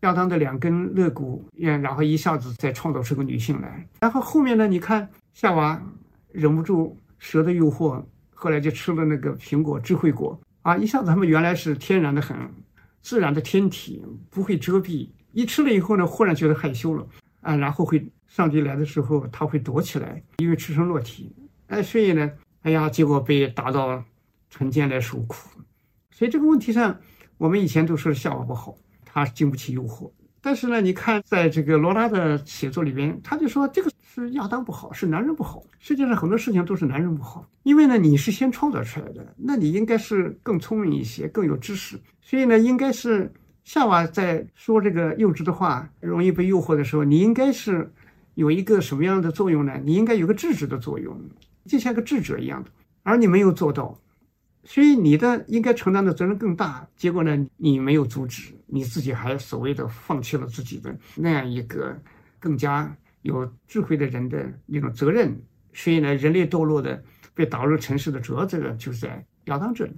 [0.00, 3.86] 亚当的两根肋骨，然后一下子再创造出个女性来。
[4.00, 5.80] 然后后面呢，你看夏娃
[6.32, 8.02] 忍不住蛇的诱惑，
[8.34, 12.36] 后来就吃了那个苹果智慧果啊，一下子他们原来是天然的很
[13.02, 15.08] 自然的天体，不会遮蔽。
[15.32, 17.06] 一吃了以后呢，忽然觉得害羞了
[17.40, 21.34] 啊，然后会上帝来的时候他会躲起来，因为赤身裸体。
[21.68, 22.30] 哎，所以呢，
[22.62, 24.04] 哎呀，结果被打到
[24.50, 25.48] 沉间来受苦。
[26.10, 26.98] 所以这个问题上。
[27.38, 30.10] 我们以前都说夏娃不好，她经不起诱惑。
[30.40, 35.62] 但是呢，你看，在这个罗拉的写作里边，他就说这个是亚当不好，是男人不好。
[35.78, 41.98] 世界上很多事情都是男人不好，因为呢，你是先创造出来的，那你应该是更聪明一些，更有知识。
[42.20, 43.32] 所以呢，应该是
[43.64, 47.90] 夏娃在说这个幼稚的话，容易被诱惑的时候，你应该是
[48.34, 49.80] 有一个什么样的作用呢？
[49.82, 51.18] 你应该有个制止的作用，
[51.64, 52.70] 就像个智者一样的，
[53.02, 53.98] 而你没有做到。
[54.64, 62.00] 所以你的应该承担的责任更大，结果呢，你没有阻止，你自己还所谓的放弃了自己的那样一个
[62.40, 65.38] 更加有智慧的人的那种责任。
[65.72, 67.02] 所以呢，人类堕落的
[67.34, 69.92] 被打入城市的主要责任就是在亚当这里。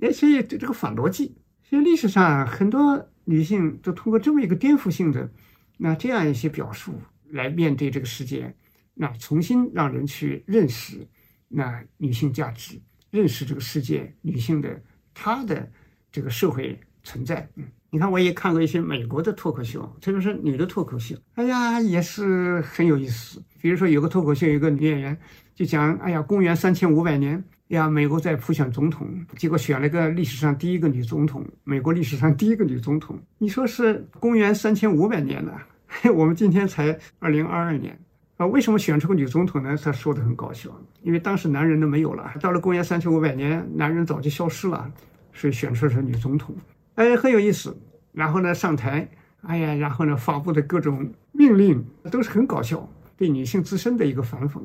[0.00, 5.28] 哎，所以这这个反逻辑，所以历史上很多女性都通过这么一个颠覆性的
[5.78, 6.94] 那这样一些表述
[7.30, 8.54] 来面对这个世界，
[8.94, 11.08] 那重新让人去认识
[11.48, 12.80] 那女性价值。
[13.10, 14.80] 认识这个世界，女性的
[15.12, 15.68] 她的
[16.12, 23.42] 这个社会存在，嗯，你看我也看过一些美国的脱口秀，特别是女的脱口秀，哎呀，也是很有意思。
[23.60, 25.18] 比如说有个脱口秀，有个女演员
[25.54, 33.20] 就讲，哎呀，公元三千五百年呀，美国在普选总统，结果选了个历史上第一个女总统，美国历史上第一个女总统。
[33.38, 35.60] 你说是公元三千五百年了，
[36.14, 37.98] 我们今天才二零二二年。
[38.40, 39.76] 啊，为什么选出个女总统呢？
[39.76, 40.70] 他说的很搞笑，
[41.02, 44.90] 因为当时男人都没有了，到了公元三千五百年，男人早就消失了，
[45.34, 46.56] 所以选出是女总统，
[46.94, 47.76] 哎，很有意思。
[48.12, 49.06] 然后呢，上台，
[49.42, 54.58] 哎呀，然后呢，发布的各种命令都是很搞笑，对女性自身的一个反讽。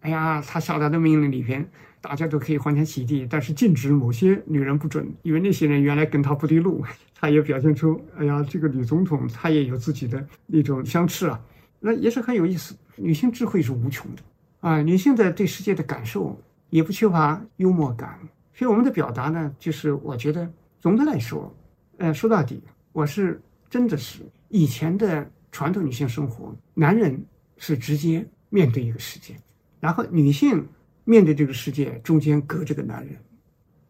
[0.00, 1.68] 哎呀，他下达的命令里边，
[2.00, 6.82] 大家都可以欢天喜地，但是禁止某些女人不准，因为那些人原来跟他不对路。
[7.14, 11.38] 他也表现出，哎呀，这个女总统她也有自己的一种相斥啊。
[11.80, 12.74] 那也是很有意思。
[12.96, 14.22] 女性智慧是无穷的
[14.60, 18.18] 啊，女性的对世界的感受也不缺乏幽默感。
[18.54, 21.54] 所以我们的表达呢，就是我觉得总的来说，
[21.98, 22.62] 呃，说到底，
[22.92, 27.22] 我是真的是以前的传统女性生活，男人
[27.58, 29.36] 是直接面对一个世界，
[29.78, 30.66] 然后女性
[31.04, 33.14] 面对这个世界中间隔着个男人。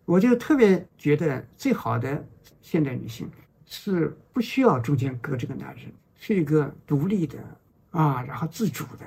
[0.04, 2.26] 我就特别觉得最好的
[2.60, 3.30] 现代女性
[3.66, 5.84] 是不需要中间隔着个男人，
[6.18, 7.38] 是一个独立的。
[7.90, 9.06] 啊，然后自主的、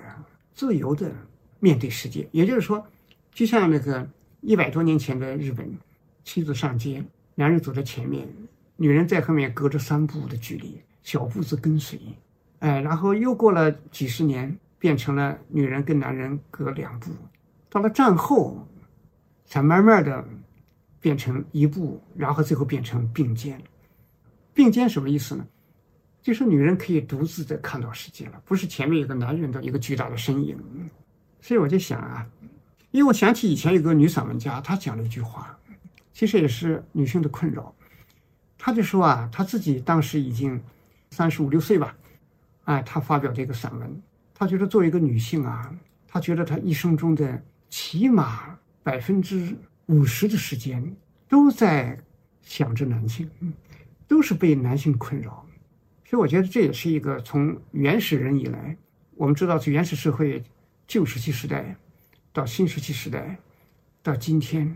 [0.54, 1.12] 自由的
[1.60, 2.86] 面对世界，也就是说，
[3.32, 4.08] 就像那个
[4.42, 5.72] 一百多年前的日本，
[6.24, 7.04] 妻子上街，
[7.36, 8.28] 男人走在前面，
[8.76, 12.00] 女人在后面隔着三步的距离，小步子跟随，
[12.60, 17.12] 哎，然后又过了几十年，变成了女人跟男人隔两步，
[17.70, 18.68] 到了战后，
[19.46, 20.26] 才慢慢的
[21.00, 23.62] 变成一步，然后最后变成并肩，
[24.54, 25.46] 并肩什么意思呢？
[26.22, 30.58] 就是女人可以独自的看到世界了，不是前面有个男人的一个巨大的身影。
[31.42, 32.28] 所以我就想啊，
[32.92, 35.58] 因为我想起以前有个女散文家，她讲了一句话，
[36.14, 37.74] 其实也是女性的困扰。
[38.58, 40.62] 她就说啊，她自己当时已经
[41.12, 41.96] 三十五六岁吧，
[42.66, 44.02] 哎，她发表这个散文，
[44.34, 45.74] 她觉得作为一个女性啊，
[46.06, 49.56] 她觉得她一生中的起码百分之
[49.86, 50.96] 五十的时间
[51.30, 51.98] 都在
[52.42, 53.30] 想着男性，
[54.10, 55.46] 都是被男性困扰。
[56.10, 58.76] 所以我觉得这也是一个从原始人以来，
[59.16, 60.44] 我们知道从原始社会
[60.88, 61.76] 旧石器时代，
[62.34, 63.38] 到新石器时代，
[64.02, 64.76] 到今天，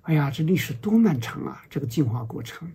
[0.00, 1.62] 哎呀，这历史多漫长啊！
[1.68, 2.66] 这个进化过程，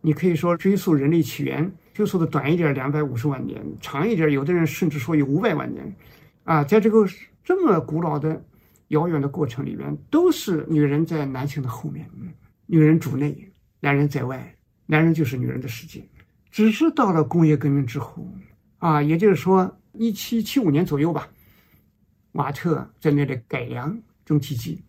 [0.00, 5.96] 你可以说追溯人类起源，追溯的短一点两百五十万年，长一点，有的人甚至说有五百万年，
[6.44, 7.04] 啊，在这个
[7.42, 8.40] 这么古老的、
[8.88, 12.08] 遥远的过程里面，都是女人在男性的后面，
[12.66, 14.54] 女人主内，男人在外，
[14.86, 16.06] 男人就是女人的世界。
[16.56, 18.26] 只是到了工业革命之后，
[18.78, 21.28] 啊，也就是说一七七五年左右吧，
[22.32, 24.82] 瓦特在那里改良蒸汽机，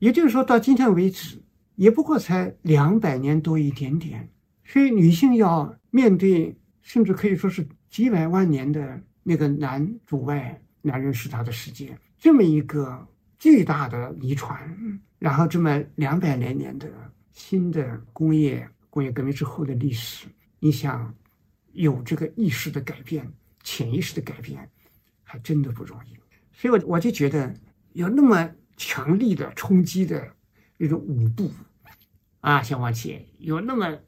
[0.00, 1.40] 也就是说到今天为止，
[1.76, 4.28] 也不过才两百年多一点点。
[4.66, 14.60] 所以女性要面对，甚至可以说是几百万年的那个男主外，男人是他的世界，这么一个巨大的遗传，
[15.18, 16.86] 然后这么两百来年的
[17.32, 20.26] 新的工业工业革命之后的历史。
[20.64, 21.12] 你想
[21.72, 23.28] 有这个意识的改变、
[23.64, 24.70] 潜意识的改变，
[25.24, 26.16] 还真的不容易。
[26.52, 27.52] 所以，我我就觉得
[27.94, 30.36] 有那么强力的冲击的
[30.76, 31.50] 那种舞步
[32.42, 33.98] 啊，像王姐有那么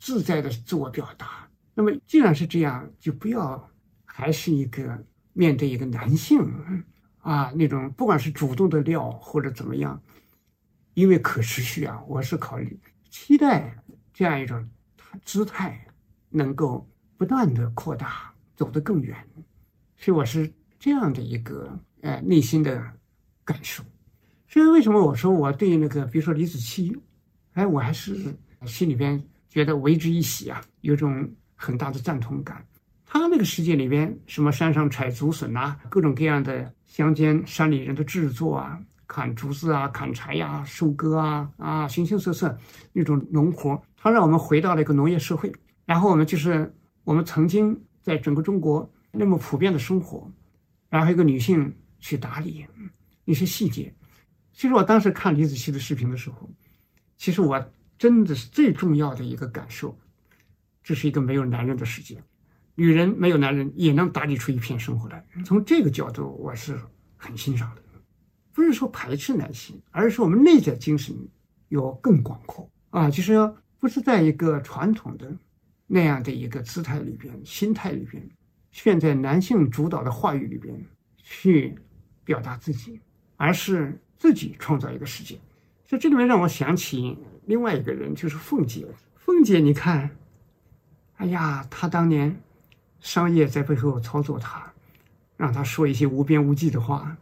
[0.00, 1.48] 自在的自我表达。
[1.72, 3.70] 那么，既然是这样，就不要
[4.04, 6.40] 还是一个面对一个男性
[7.18, 10.02] 啊那种，不管是主动的料或者怎么样，
[10.94, 12.76] 因为可持续啊，我是考虑
[13.08, 13.80] 期待
[14.12, 14.68] 这样一种
[15.24, 15.86] 姿态。
[16.32, 19.16] 能够不断的扩大，走得更远，
[19.96, 22.82] 所以我是这样的一个呃内心的
[23.44, 23.84] 感受。
[24.48, 26.98] 所以为什么我说我对那个，比如说李子柒，
[27.52, 28.34] 哎，我还是
[28.66, 32.64] 心里边觉得为之一喜啊，有种很大的赞同感。
[33.06, 42.58] 他那个世界里边，什么山上采竹笋呐，各种各样的乡间山里人的制作啊，砍竹子啊，砍柴呀，收割啊，啊，形形色色
[42.92, 45.52] 那种农活，他让我们回到了一个农业社会。
[45.84, 50.30] 然后我们就是我们曾经在整个中国那么普遍的生活，
[50.88, 52.66] 然后一个女性去打理
[53.24, 53.92] 一些细节。
[54.52, 56.50] 其实我当时看李子柒的视频的时候，
[57.16, 59.98] 其实我真的是最重要的一个感受，
[60.82, 62.22] 这是一个没有男人的世界，
[62.74, 65.26] 女人没有男人也能打理出一片生活来。
[65.44, 66.78] 从这个角度，我是
[67.16, 67.82] 很欣赏的，
[68.52, 71.16] 不是说排斥男性，而是我们内在精神
[71.68, 73.34] 要更广阔啊，就是
[73.78, 75.34] 不是在一个传统的。
[75.94, 78.26] 那样的一个姿态里边、心态里边，
[78.70, 80.74] 现在男性主导的话语里边
[81.22, 81.76] 去
[82.24, 82.98] 表达自己，
[83.36, 85.38] 而是自己创造一个世界。
[85.84, 88.86] 所以这里面让我想起另外一个人，就是凤姐。
[89.16, 90.16] 凤姐，你看，
[91.16, 92.40] 哎呀，她当年
[93.00, 94.72] 商业在背后操作她，
[95.36, 97.14] 让她说一些无边无际的话，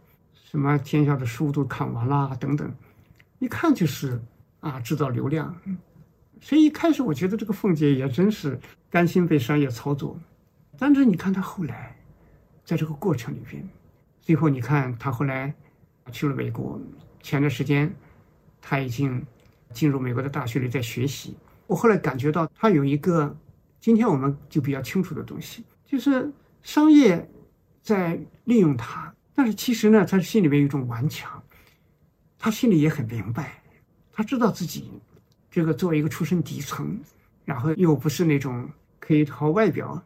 [0.49, 2.73] 什么天下的书都看完了等等，
[3.39, 4.21] 一看就是
[4.61, 5.53] 啊，制造流量。
[6.43, 10.19] 所以一开始我觉得这个凤姐也真是甘心被商业操作，
[10.77, 11.95] 但是你看她后来，
[12.65, 13.69] 在这个过程里边，
[14.21, 15.53] 最后你看她后来
[16.11, 16.81] 去了美国，
[17.21, 17.95] 前段时间
[18.59, 19.23] 她已经
[19.71, 21.37] 进入美国的大学里在学习。
[21.67, 23.37] 我后来感觉到她有一个
[23.79, 27.29] 今天我们就比较清楚的东西，就是商业
[27.83, 31.41] 在利用她，但是其实呢，她心里面有一种顽强，
[32.39, 33.61] 她心里也很明白，
[34.11, 34.91] 她知道自己。
[35.51, 36.97] 这个作为一个出身底层，
[37.43, 40.01] 然后又不是那种可以靠外表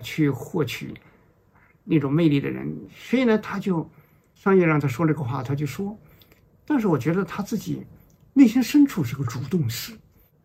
[0.00, 0.92] 去获取
[1.84, 3.88] 那种魅力的人，所以呢，他就
[4.34, 5.96] 商业让他说这个话，他就说。
[6.66, 7.82] 但是我觉得他自己
[8.34, 9.94] 内心深处是个主动式，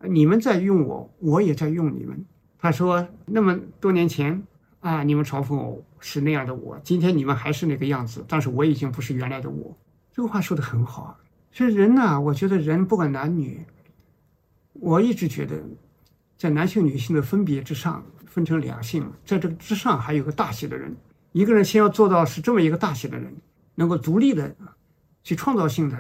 [0.02, 2.26] 你们在用我，我也在用你们。
[2.58, 4.42] 他说那么多年前
[4.80, 9.78] 啊，你们嘲讽我是那样的我，今天你们还是那个样子，但是我已经不是原来的我。
[10.14, 11.18] 这个话说的很好。
[11.52, 13.66] 所以人呢，我觉得人不管男女。
[14.80, 15.62] 我一直觉得，
[16.38, 20.96] 在男性、女性的分别之上，分成两性，在这个之上还有个大写的人。
[21.32, 23.36] 一个人先要做到是这么一个大写的人，
[23.76, 24.56] 能够独立的、
[25.24, 25.98] 去创造性的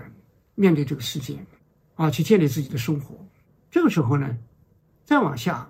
[0.55, 1.37] 面对这个世界，
[1.95, 3.15] 啊，去建立自己的生活。
[3.69, 4.37] 这个时候呢，
[5.05, 5.69] 再往下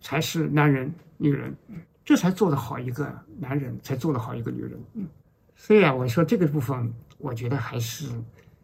[0.00, 1.56] 才是男人、女人，
[2.04, 4.72] 这才做得好一个男人，才做得好一个女人。
[4.94, 5.08] 嗯
[5.56, 8.08] 所以啊，我说这个部分，我觉得还是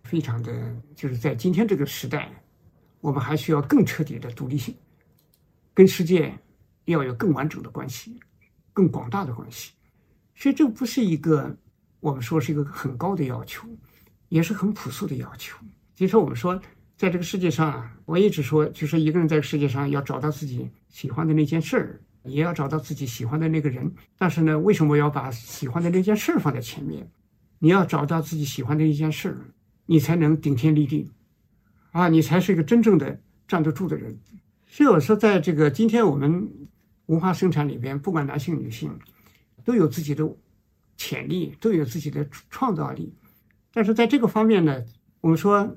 [0.04, 2.30] 非常的，就是在今天这个时代。
[3.00, 4.74] 我们还需要更彻底的独立性，
[5.72, 6.32] 跟世界
[6.86, 8.18] 要有更完整的关系，
[8.72, 9.72] 更广大的关系。
[10.34, 11.56] 所以这不是一个
[12.00, 13.66] 我们说是一个很高的要求，
[14.28, 15.56] 也是很朴素的要求。
[15.94, 16.60] 其实我们说，
[16.96, 23.90] 在这个世界上啊，我一直说，就是一个人在世界上要找到自己喜欢的那件事儿，也要找到自己喜欢的那个人。
[24.18, 27.10] 但是呢，为什么要把喜欢的那件事儿放在前面？
[27.58, 29.38] 你要找到自己喜欢的一件事儿，
[29.86, 31.10] 你才能顶天立地。
[31.96, 33.18] 啊，你才是一个真正的
[33.48, 34.20] 站得住的人。
[34.66, 36.46] 所以我说，在这个今天我们
[37.06, 38.94] 文化生产里边，不管男性女性，
[39.64, 40.30] 都有自己的
[40.98, 43.14] 潜力，都有自己的创造力。
[43.72, 44.84] 但是在这个方面呢，
[45.22, 45.74] 我们说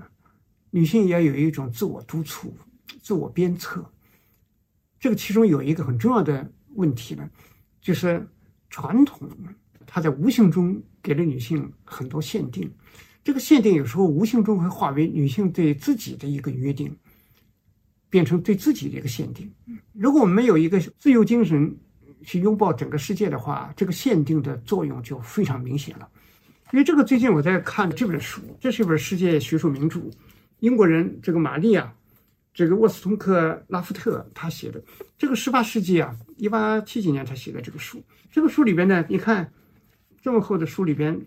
[0.72, 2.54] 女性也要有一种自我督促、
[3.02, 3.90] 自我鞭策。
[5.00, 7.30] 这个其中有一个很重要的问题呢，
[7.80, 8.28] 就是
[8.70, 9.26] 传统
[9.88, 12.70] 它在无形中给了女性很多限定，
[13.24, 16.96] 这个限定有时候无形中会化为女性对自己的一个约定，
[18.10, 19.52] 变成对自己的一个限定。
[19.94, 21.78] 如果我们没有一个自由精神
[22.24, 26.10] 去拥抱整个世界的话，这个限定的作用就非常明显了。
[26.72, 30.02] 因为这个最近我在看这本书，这是一本世界学术名著，
[30.60, 31.94] 英国人这个玛丽啊。
[32.52, 34.84] 这个沃斯通克拉夫特他写的
[35.18, 38.04] 这个十八世纪啊，一八七几年他写的这个书。
[38.32, 39.50] 这个书里边呢，你看
[40.22, 41.18] 这么厚的书里边，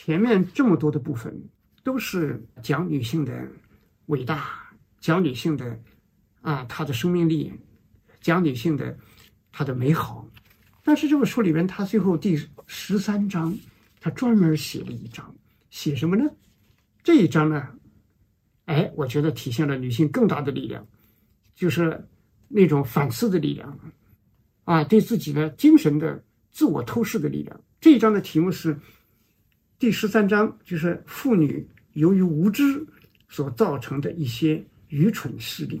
[0.00, 1.42] 前面这么多的部分
[1.82, 3.48] 都是讲女性的
[4.06, 5.76] 伟大，讲女性的
[6.40, 7.52] 啊她的生命力，
[8.20, 8.96] 讲女性的
[9.50, 10.24] 她的美好。
[10.84, 12.38] 但是这本书里边，他最后第
[12.68, 13.52] 十三章，
[14.00, 15.34] 他专门写了一章，
[15.68, 16.24] 写什么呢？
[17.02, 17.68] 这一章呢？
[18.66, 20.86] 哎，我觉得体现了女性更大的力量，
[21.56, 22.06] 就是
[22.46, 23.76] 那种反思的力量，
[24.62, 26.22] 啊，对自己的精神的
[26.52, 27.60] 自我透视的力量。
[27.80, 28.78] 这一章的题目是
[29.78, 32.84] 第十三章，就是妇女由于无知
[33.28, 35.80] 所造成的一些愚蠢事例。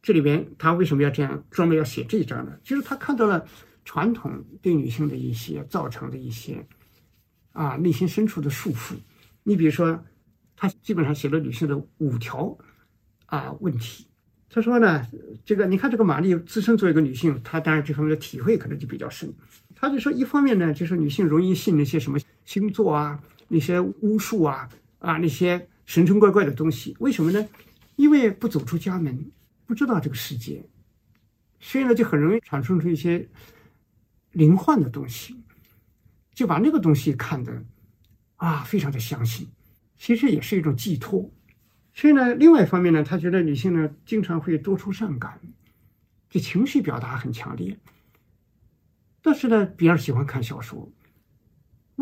[0.00, 2.58] 这里边他为什么要这样专门要写这一章呢？
[2.64, 3.46] 就是他看到了
[3.84, 6.66] 传统对女性的一些造成的一些
[7.52, 8.94] 啊内心深处的束缚。
[9.42, 10.02] 你比如说。
[10.54, 12.56] 他基本上写了女性的五条
[13.26, 14.06] 啊问题。
[14.48, 15.04] 他说呢，
[15.44, 19.34] 这个你看这个玛丽自身作为一个女性，她当然这方面的体会可能就比较深。
[19.74, 24.68] 他就说，一方面呢，就是女性容易信那些什么星座啊、那些巫术啊、
[24.98, 26.96] 啊那些神神怪怪的东西。
[27.00, 27.48] 为什么呢？
[27.96, 29.30] 因为不走出家门，
[29.66, 30.64] 不知道这个世界，
[31.60, 33.28] 所以呢就很容易产生出一些
[34.32, 35.38] 灵幻的东西，
[36.34, 37.64] 就把那个东西看得
[38.36, 39.46] 啊非常的相信。
[39.98, 41.30] 其实也是一种寄托，
[41.94, 45.38] 所以呢，另外一方面呢，他觉得女性呢经常会多愁善感，
[46.28, 47.78] 这情绪表达很强烈。
[49.20, 50.90] 但是呢，比较喜欢看小说，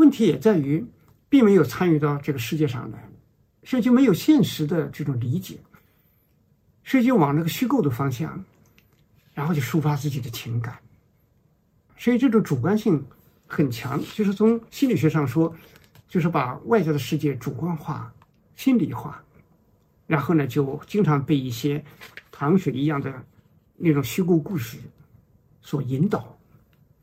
[0.01, 0.85] 问题也在于
[1.29, 3.09] 并没有参与到这个世界上来，
[3.63, 5.59] 所以就没有现实的这种理解，
[6.85, 8.45] 所以就往那个虚构的方向，
[9.33, 10.77] 然后就抒发自己的情感，
[11.97, 13.05] 所以这种主观性
[13.47, 15.55] 很强，就是从心理学上说。
[16.13, 18.13] 就是把外在的世界主观化、
[18.57, 19.23] 心理化，
[20.09, 21.85] 然后呢，就经常被一些
[22.33, 23.15] 糖水一样的
[23.77, 24.77] 那种虚构故事
[25.63, 26.37] 所引导，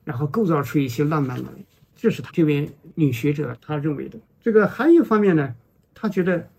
[0.03, 1.49] 然后构造出一些浪漫的。
[1.97, 4.17] 这是他这位女学者她认为的。
[4.41, 5.53] 这个还有一方面呢，
[5.93, 6.49] 她觉得，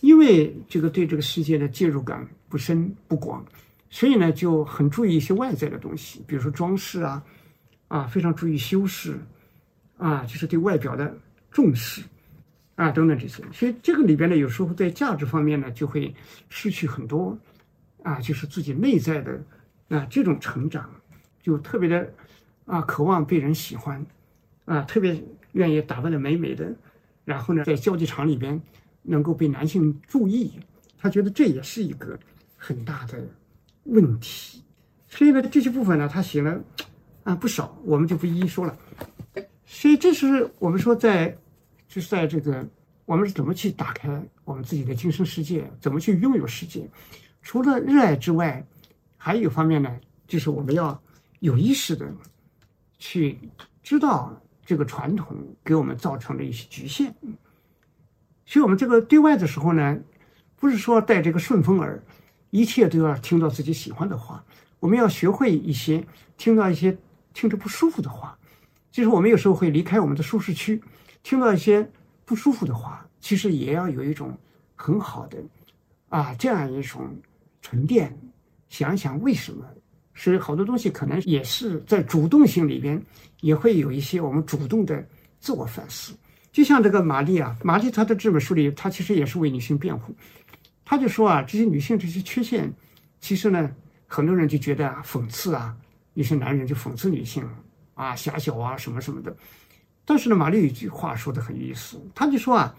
[0.00, 3.44] 因为这个对这个世界的介入感不深不广，
[3.90, 7.22] 所以呢就很注意一些外在的东西，比如说装饰啊，
[7.88, 9.18] 啊，非常注意修饰，
[9.98, 11.14] 啊，就是对外表的。
[11.50, 12.02] 重视，
[12.74, 16.12] 啊，等等这些，所以这个里边呢，有时候在价值方面呢，就会
[16.48, 17.38] 失去很多，
[18.02, 19.40] 啊，就是自己内在的，
[19.88, 20.90] 啊，这种成长，
[21.40, 22.12] 就特别的，
[22.66, 24.04] 啊，渴望被人喜欢，
[24.64, 26.74] 啊，特别愿意打扮的美美的，
[27.24, 28.60] 然后呢，在交际场里边
[29.02, 30.52] 能够被男性注意，
[30.98, 32.18] 他觉得这也是一个
[32.56, 33.22] 很大的
[33.84, 34.62] 问题，
[35.08, 36.62] 所以呢，这些部分呢，他写了
[37.22, 38.78] 啊不少，我们就不一一说了，
[39.64, 41.36] 所以这是我们说在。
[41.86, 42.66] 就是在这个，
[43.04, 46.90] 我们是怎么去打开我们自己的精神世界，怎么去拥有世界？
[47.40, 48.66] 除了热爱之外，
[49.16, 49.96] 还有一方面呢，
[50.26, 51.00] 就是我们要
[51.38, 52.12] 有意识的
[52.98, 53.38] 去
[53.80, 57.14] 知道这个传统给我们造成的一些局限。
[58.46, 59.98] 所以，我们这个对外的时候呢，
[60.56, 62.02] 不是说带这个顺风耳，
[62.50, 64.44] 一切都要听到自己喜欢的话。
[64.80, 66.06] 我们要学会一些
[66.36, 66.98] 听到一些
[67.32, 68.38] 听着不舒服的话，
[68.90, 70.82] 就是我们有时候会离开我们的舒适区。
[71.22, 71.90] 听到一些
[72.26, 74.38] 不舒服的话，其实也要有一种
[74.76, 75.38] 很好的
[76.10, 77.16] 啊，这样一种
[77.62, 78.14] 沉淀，
[78.68, 79.64] 想想为什么。
[80.14, 83.00] 所以好多东西可能也是在主动性里边，
[83.40, 85.06] 也会有一些我们主动的
[85.40, 86.14] 自我反思。
[86.52, 90.14] 就像这个玛丽啊，玛丽她的这本书里，她其实也是为女性辩护。
[90.84, 92.72] 她就说啊，这些女性这些缺陷，
[93.20, 93.70] 其实呢，
[94.06, 95.74] 很多人就觉得啊，讽刺啊，
[96.14, 97.44] 一些男人就讽刺女性
[97.94, 99.36] 啊，狭小啊，什么什么的。
[100.04, 102.72] 但是呢，玛丽有一句话说的很有意思，她就说啊，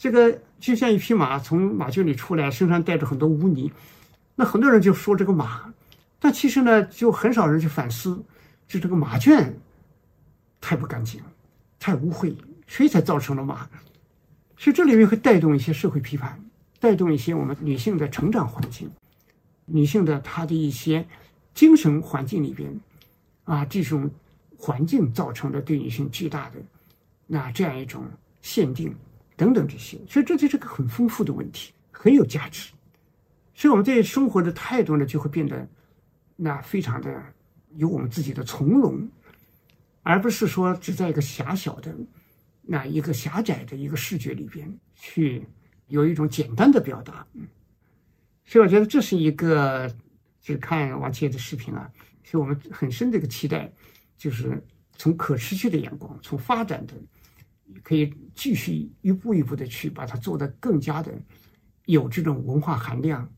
[0.00, 3.70] 这个就像一匹马从马圈里出来，身上带着很多污泥，
[4.34, 5.72] 那很多人就说这个马，
[6.18, 8.22] 但其实呢，就很少人去反思，
[8.66, 9.54] 就这个马圈
[10.60, 11.20] 太不干净，
[11.78, 12.34] 太污秽，
[12.66, 13.68] 所以才造成了马。
[14.56, 16.40] 所以这里面会带动一些社会批判，
[16.80, 18.90] 带动一些我们女性的成长环境，
[19.64, 21.06] 女性的她的一些
[21.54, 22.72] 精神环境里边
[23.44, 24.10] 啊，这种。
[24.58, 26.56] 环境造成的对女性巨大的
[27.26, 28.02] 那这样一种
[28.40, 28.90] 限定，
[29.36, 32.72] 等等这些，所以这就是个很丰富的问题，很有价值。
[33.54, 35.68] 所以我们对生活的态度呢，就会变得
[36.36, 37.22] 那非常的
[37.74, 39.08] 有我们自己的从容，
[40.02, 41.94] 而不是说只在一个狭小的
[42.62, 45.46] 那一个狭窄的一个视觉里边去
[45.88, 47.26] 有一种简单的表达。
[47.32, 47.46] 嗯
[48.48, 49.92] 所以我觉得这是一个，
[50.40, 51.90] 就看王杰的视频啊，
[52.22, 53.68] 是我们很深的一个期待，
[54.16, 54.62] 就是
[54.92, 56.94] 从可持续的眼光，从发展的，
[57.82, 61.12] 可以继续一步一步的去把它做得更加的
[61.86, 63.28] 有这种文化含量，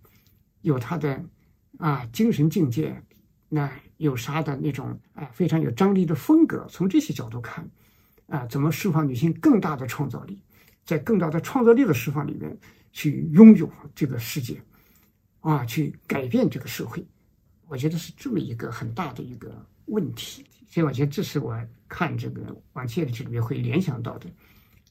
[0.61, 1.25] 有它的
[1.77, 3.03] 啊精神境界，
[3.49, 7.69] 那有啥的那种啊非常有张力的风格，从这些角度看，
[8.27, 10.43] 啊怎么释放女性更大的创造力，
[10.85, 12.59] 在更大的创造力的释放里面
[12.93, 14.61] 去拥有这个世界。
[15.41, 17.03] 啊，去改变这个社会，
[17.69, 20.45] 我觉得是这么一个很大的一个问题。
[20.67, 21.57] 所以我觉得这是我
[21.89, 24.29] 看这个王切的这里面会联想到的，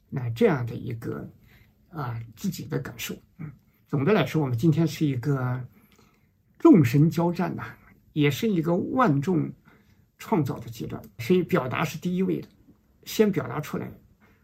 [0.10, 1.30] 那这样的一个
[1.90, 3.14] 啊自己的感受。
[3.40, 3.52] 嗯，
[3.88, 5.62] 总的来说，我们今天是一个
[6.60, 7.64] 众神交战呐，
[8.14, 9.52] 也是一个万众
[10.18, 11.02] 创造的阶段。
[11.20, 12.48] 所以表达是第一位的，
[13.04, 13.92] 先表达出来，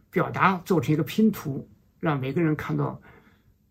[0.09, 1.67] 表达做成一个拼图，
[1.99, 3.01] 让每个人看到。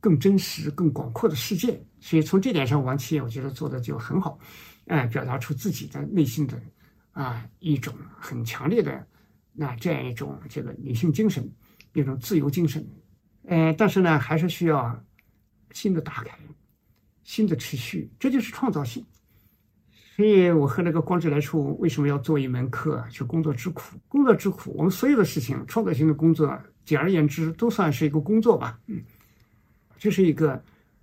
[0.05, 4.37] 更真实、更广阔的世界，所以从这点上，王琦我觉得做的就很好，
[4.89, 6.61] 哎，表达出自己的内心的
[7.13, 9.07] 啊一种很强烈的
[9.53, 11.49] 那这样一种这个女性精神，
[11.93, 12.85] 一种自由精神，
[13.47, 15.05] 呃，但是呢，还是需要
[15.71, 16.37] 新的打开、
[17.23, 19.05] 新的持续，这就是创造性。
[20.15, 29.03] 所以我和那个光之来处为什么要做一门课，就工作之苦，工作之苦，我们所有的事情，创造性的工作，简而言之，都算是一个工作吧，嗯。
[29.99, 30.63] 这是一个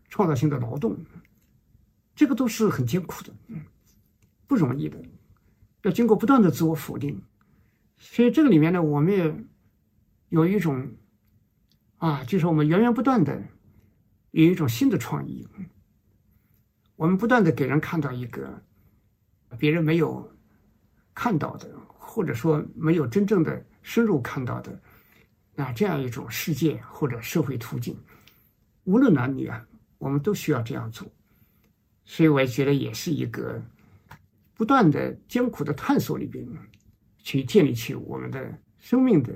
[0.09, 0.95] 创造性的劳动，
[2.15, 3.61] 这个都是很艰苦的，嗯。
[4.45, 5.01] 不容易的，
[5.83, 7.21] 要经过不断的自我否定。
[7.97, 9.35] 所以这个里面呢，我们也
[10.29, 10.91] 有一种
[11.97, 13.43] 啊，就是我们源源不断的
[14.31, 15.47] 有一种新的创意，
[16.99, 18.61] 我们不断的给人看到一个
[19.57, 20.29] 别人没有
[21.13, 24.77] 看到的，或者说没有真正的深入看到的
[25.55, 27.97] 那这样一种世界或者社会途径。
[28.83, 29.65] 无论男女啊，
[29.97, 31.09] 我们都需要这样做，
[32.03, 33.63] 所以我也觉得也是一个
[34.53, 36.45] 不断的艰苦的探索里边，
[37.19, 39.33] 去建立起我们的生命的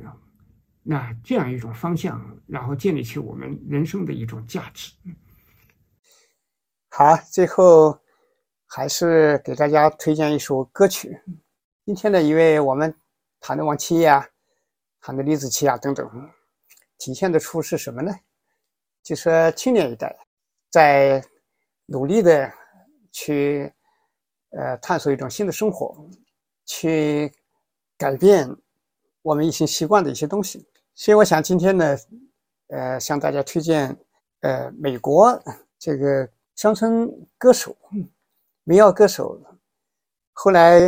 [0.84, 4.92] 那这样一种方向，然后建立起我们人生的一种价值。
[6.96, 8.00] 好，最后
[8.68, 11.20] 还是给大家推荐一首歌曲。
[11.84, 12.96] 今天呢，因为我们
[13.40, 14.30] 谈的王七呀，
[15.02, 16.08] 谈的李子柒啊等等，
[17.00, 18.14] 体现的出是什么呢？
[19.02, 20.16] 就说青年一代
[20.70, 21.26] 在
[21.88, 22.54] 努力的
[23.12, 23.74] 去
[24.52, 25.98] 呃探索一种新的生活，
[26.64, 27.34] 去
[27.98, 28.48] 改变
[29.24, 30.64] 我们一些习惯的一些东西。
[30.94, 31.98] 所以我想今天呢，
[32.68, 33.98] 呃，向大家推荐
[34.42, 35.42] 呃美国
[35.80, 37.76] 这个乡村歌手、
[38.64, 39.42] 民谣歌手，
[40.34, 40.80] 后来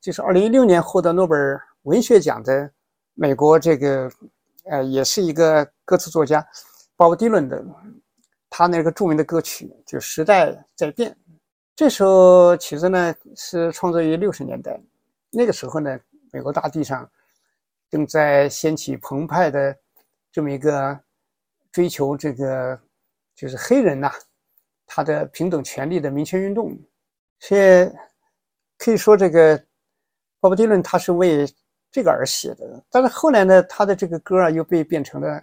[0.00, 2.70] 就是二零一六年获得诺贝尔文学奖的
[3.14, 4.10] 美国这个
[4.64, 6.44] 呃也是一个歌词作家。
[6.96, 7.64] 鲍勃迪伦的
[8.50, 11.10] 他那个著名的歌曲就《时代在变》，
[11.74, 14.78] 这首曲子呢是创作于六十年代。
[15.30, 15.98] 那个时候呢，
[16.30, 17.10] 美国大地上
[17.90, 19.74] 正在掀起澎湃的
[20.30, 20.98] 这么一个
[21.72, 22.78] 追求这个
[23.34, 24.12] 就是黑人呐
[24.94, 26.78] 他的平等权利的民权运动。
[27.38, 27.90] 所以
[28.76, 29.56] 可以说，这个
[30.40, 31.48] 鲍勃迪伦他是为
[31.90, 32.84] 这个而写的。
[32.90, 35.42] 但是后来呢，他的这个歌啊又被变成了。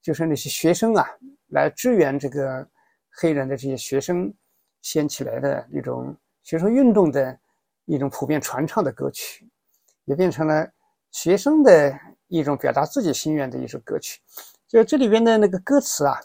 [0.00, 1.04] 就是那些学生啊，
[1.48, 2.66] 来支援这个
[3.10, 4.32] 黑人的这些学生
[4.80, 7.36] 掀起来的一种学生运动的
[7.84, 9.46] 一种普遍传唱的歌曲，
[10.04, 10.66] 也变成了
[11.10, 11.92] 学生的
[12.28, 14.20] 一种表达自己心愿的一首歌曲。
[14.68, 16.16] 就这里边的那个歌词啊，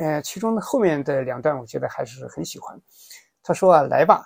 [0.00, 2.80] 呃，其中的后面的两段，我觉得还是很喜欢。
[3.42, 4.24] 他说啊：“来吧，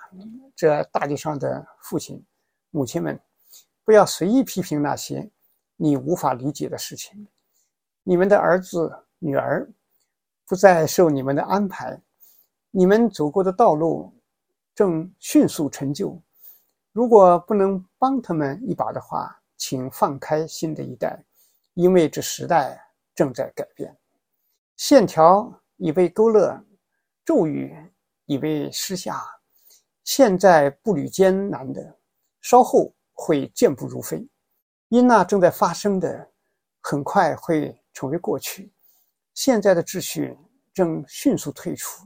[0.55, 2.25] 这大地上的父亲、
[2.69, 3.19] 母亲们，
[3.83, 5.29] 不要随意批评那些
[5.75, 7.27] 你无法理解的事情。”
[8.03, 9.69] 你们的儿子、女儿
[10.47, 12.01] 不再受你们的安排，
[12.71, 14.13] 你们走过的道路
[14.73, 16.17] 正迅速成就。
[16.93, 21.21] 如果不能帮他们一把的话，请放开新的一代，
[21.73, 22.81] 因为这时代
[23.13, 23.93] 正在改变。
[24.77, 26.63] 线条已被勾勒，
[27.23, 27.75] 咒语
[28.25, 29.23] 已被施下。
[30.03, 31.97] 现在步履艰难的，
[32.41, 34.27] 稍后会健步如飞，
[34.89, 36.31] 因那正在发生的，
[36.81, 37.79] 很快会。
[37.97, 38.73] 成为过去，
[39.33, 40.37] 现在的秩序
[40.73, 42.05] 正迅速退出，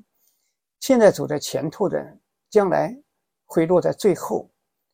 [0.79, 2.15] 现在走在前头的
[2.47, 2.95] 将来
[3.43, 4.47] 会落在最后，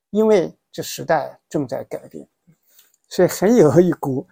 [0.09, 2.26] 因为这时代正在改变，
[3.09, 4.26] 所以很有一股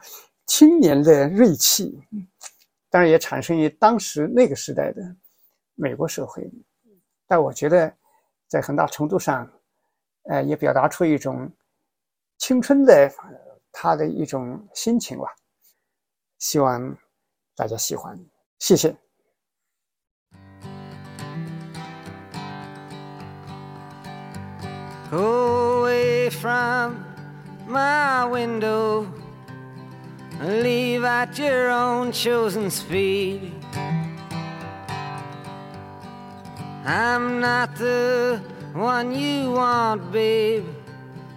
[0.45, 2.01] 青年的锐气。
[2.93, 5.01] 当然也产生于当时那个时代的
[5.73, 6.47] 美国社会。
[7.25, 7.91] 但我觉得，
[8.47, 9.51] 在很大程度上，
[10.29, 11.51] 呃，也表达出一种
[12.37, 13.11] 青春的
[13.71, 15.25] 他的一种心情吧。
[16.37, 16.95] 希望
[17.55, 18.15] 大家喜欢，
[18.59, 18.95] 谢谢。
[25.11, 26.97] Away from
[27.67, 29.22] my window.
[30.43, 33.49] Leave at your own chosen speed.
[36.83, 38.41] I'm not the
[38.73, 40.65] one you want, babe.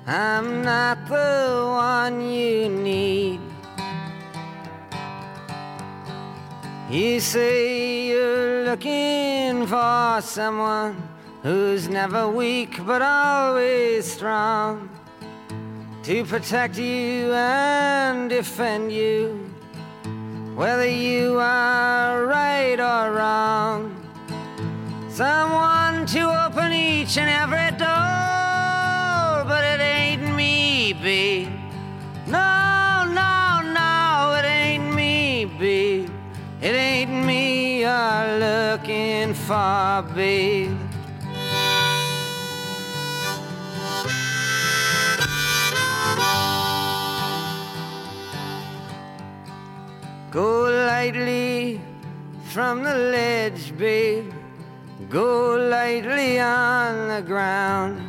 [0.09, 3.41] I'm not the one you need.
[6.91, 11.01] You say you're looking for someone
[11.45, 14.91] who's never weak but always strong
[16.07, 19.51] to protect you and defend you,
[20.55, 23.91] whether you are right or wrong.
[25.11, 31.49] Someone to open each and every door, but it ain't me, babe.
[32.29, 36.09] No, no, no, it ain't me, babe.
[36.63, 40.76] It ain't me you're looking for, babe.
[51.07, 51.81] Lightly
[52.51, 54.33] from the ledge, babe.
[55.09, 58.01] Go lightly on the ground.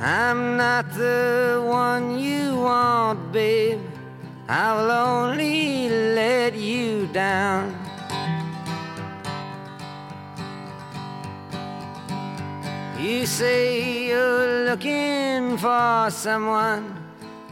[0.00, 3.80] I'm not the one you want, babe.
[4.48, 7.70] I will only let you down.
[12.98, 16.95] You say you're looking for someone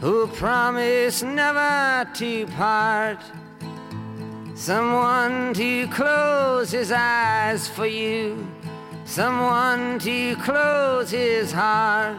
[0.04, 3.18] who promised never to part.
[4.54, 8.46] Someone to close his eyes for you,
[9.06, 12.18] someone to close his heart,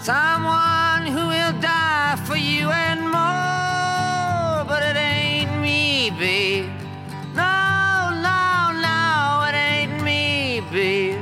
[0.00, 4.64] someone who will die for you and more.
[4.70, 6.70] But it ain't me, babe.
[7.34, 11.18] No, no, no, it ain't me, babe.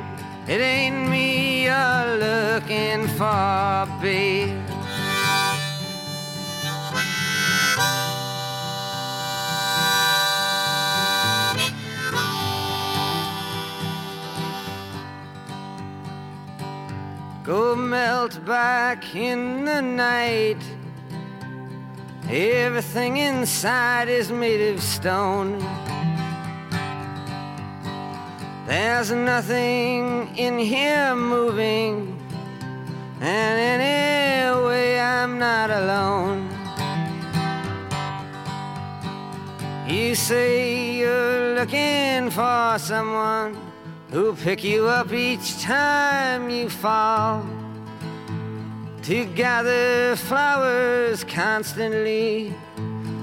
[0.46, 4.57] It ain't me you're looking for, babe.
[17.48, 20.62] Go melt back in the night.
[22.28, 25.58] Everything inside is made of stone.
[28.66, 32.20] There's nothing in here moving,
[33.18, 36.50] and anyway, I'm not alone.
[39.88, 43.67] You say you're looking for someone
[44.10, 47.44] who'll pick you up each time you fall.
[49.02, 52.54] To gather flowers constantly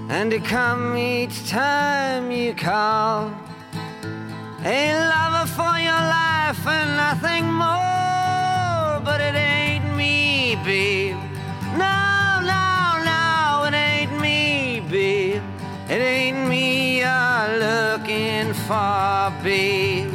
[0.09, 3.31] and to come each time you call.
[4.63, 11.17] A lover for your life and nothing more, but it ain't me, babe.
[11.77, 15.43] No, no, no, it ain't me, babe.
[15.87, 20.14] It ain't me you're looking for, babe.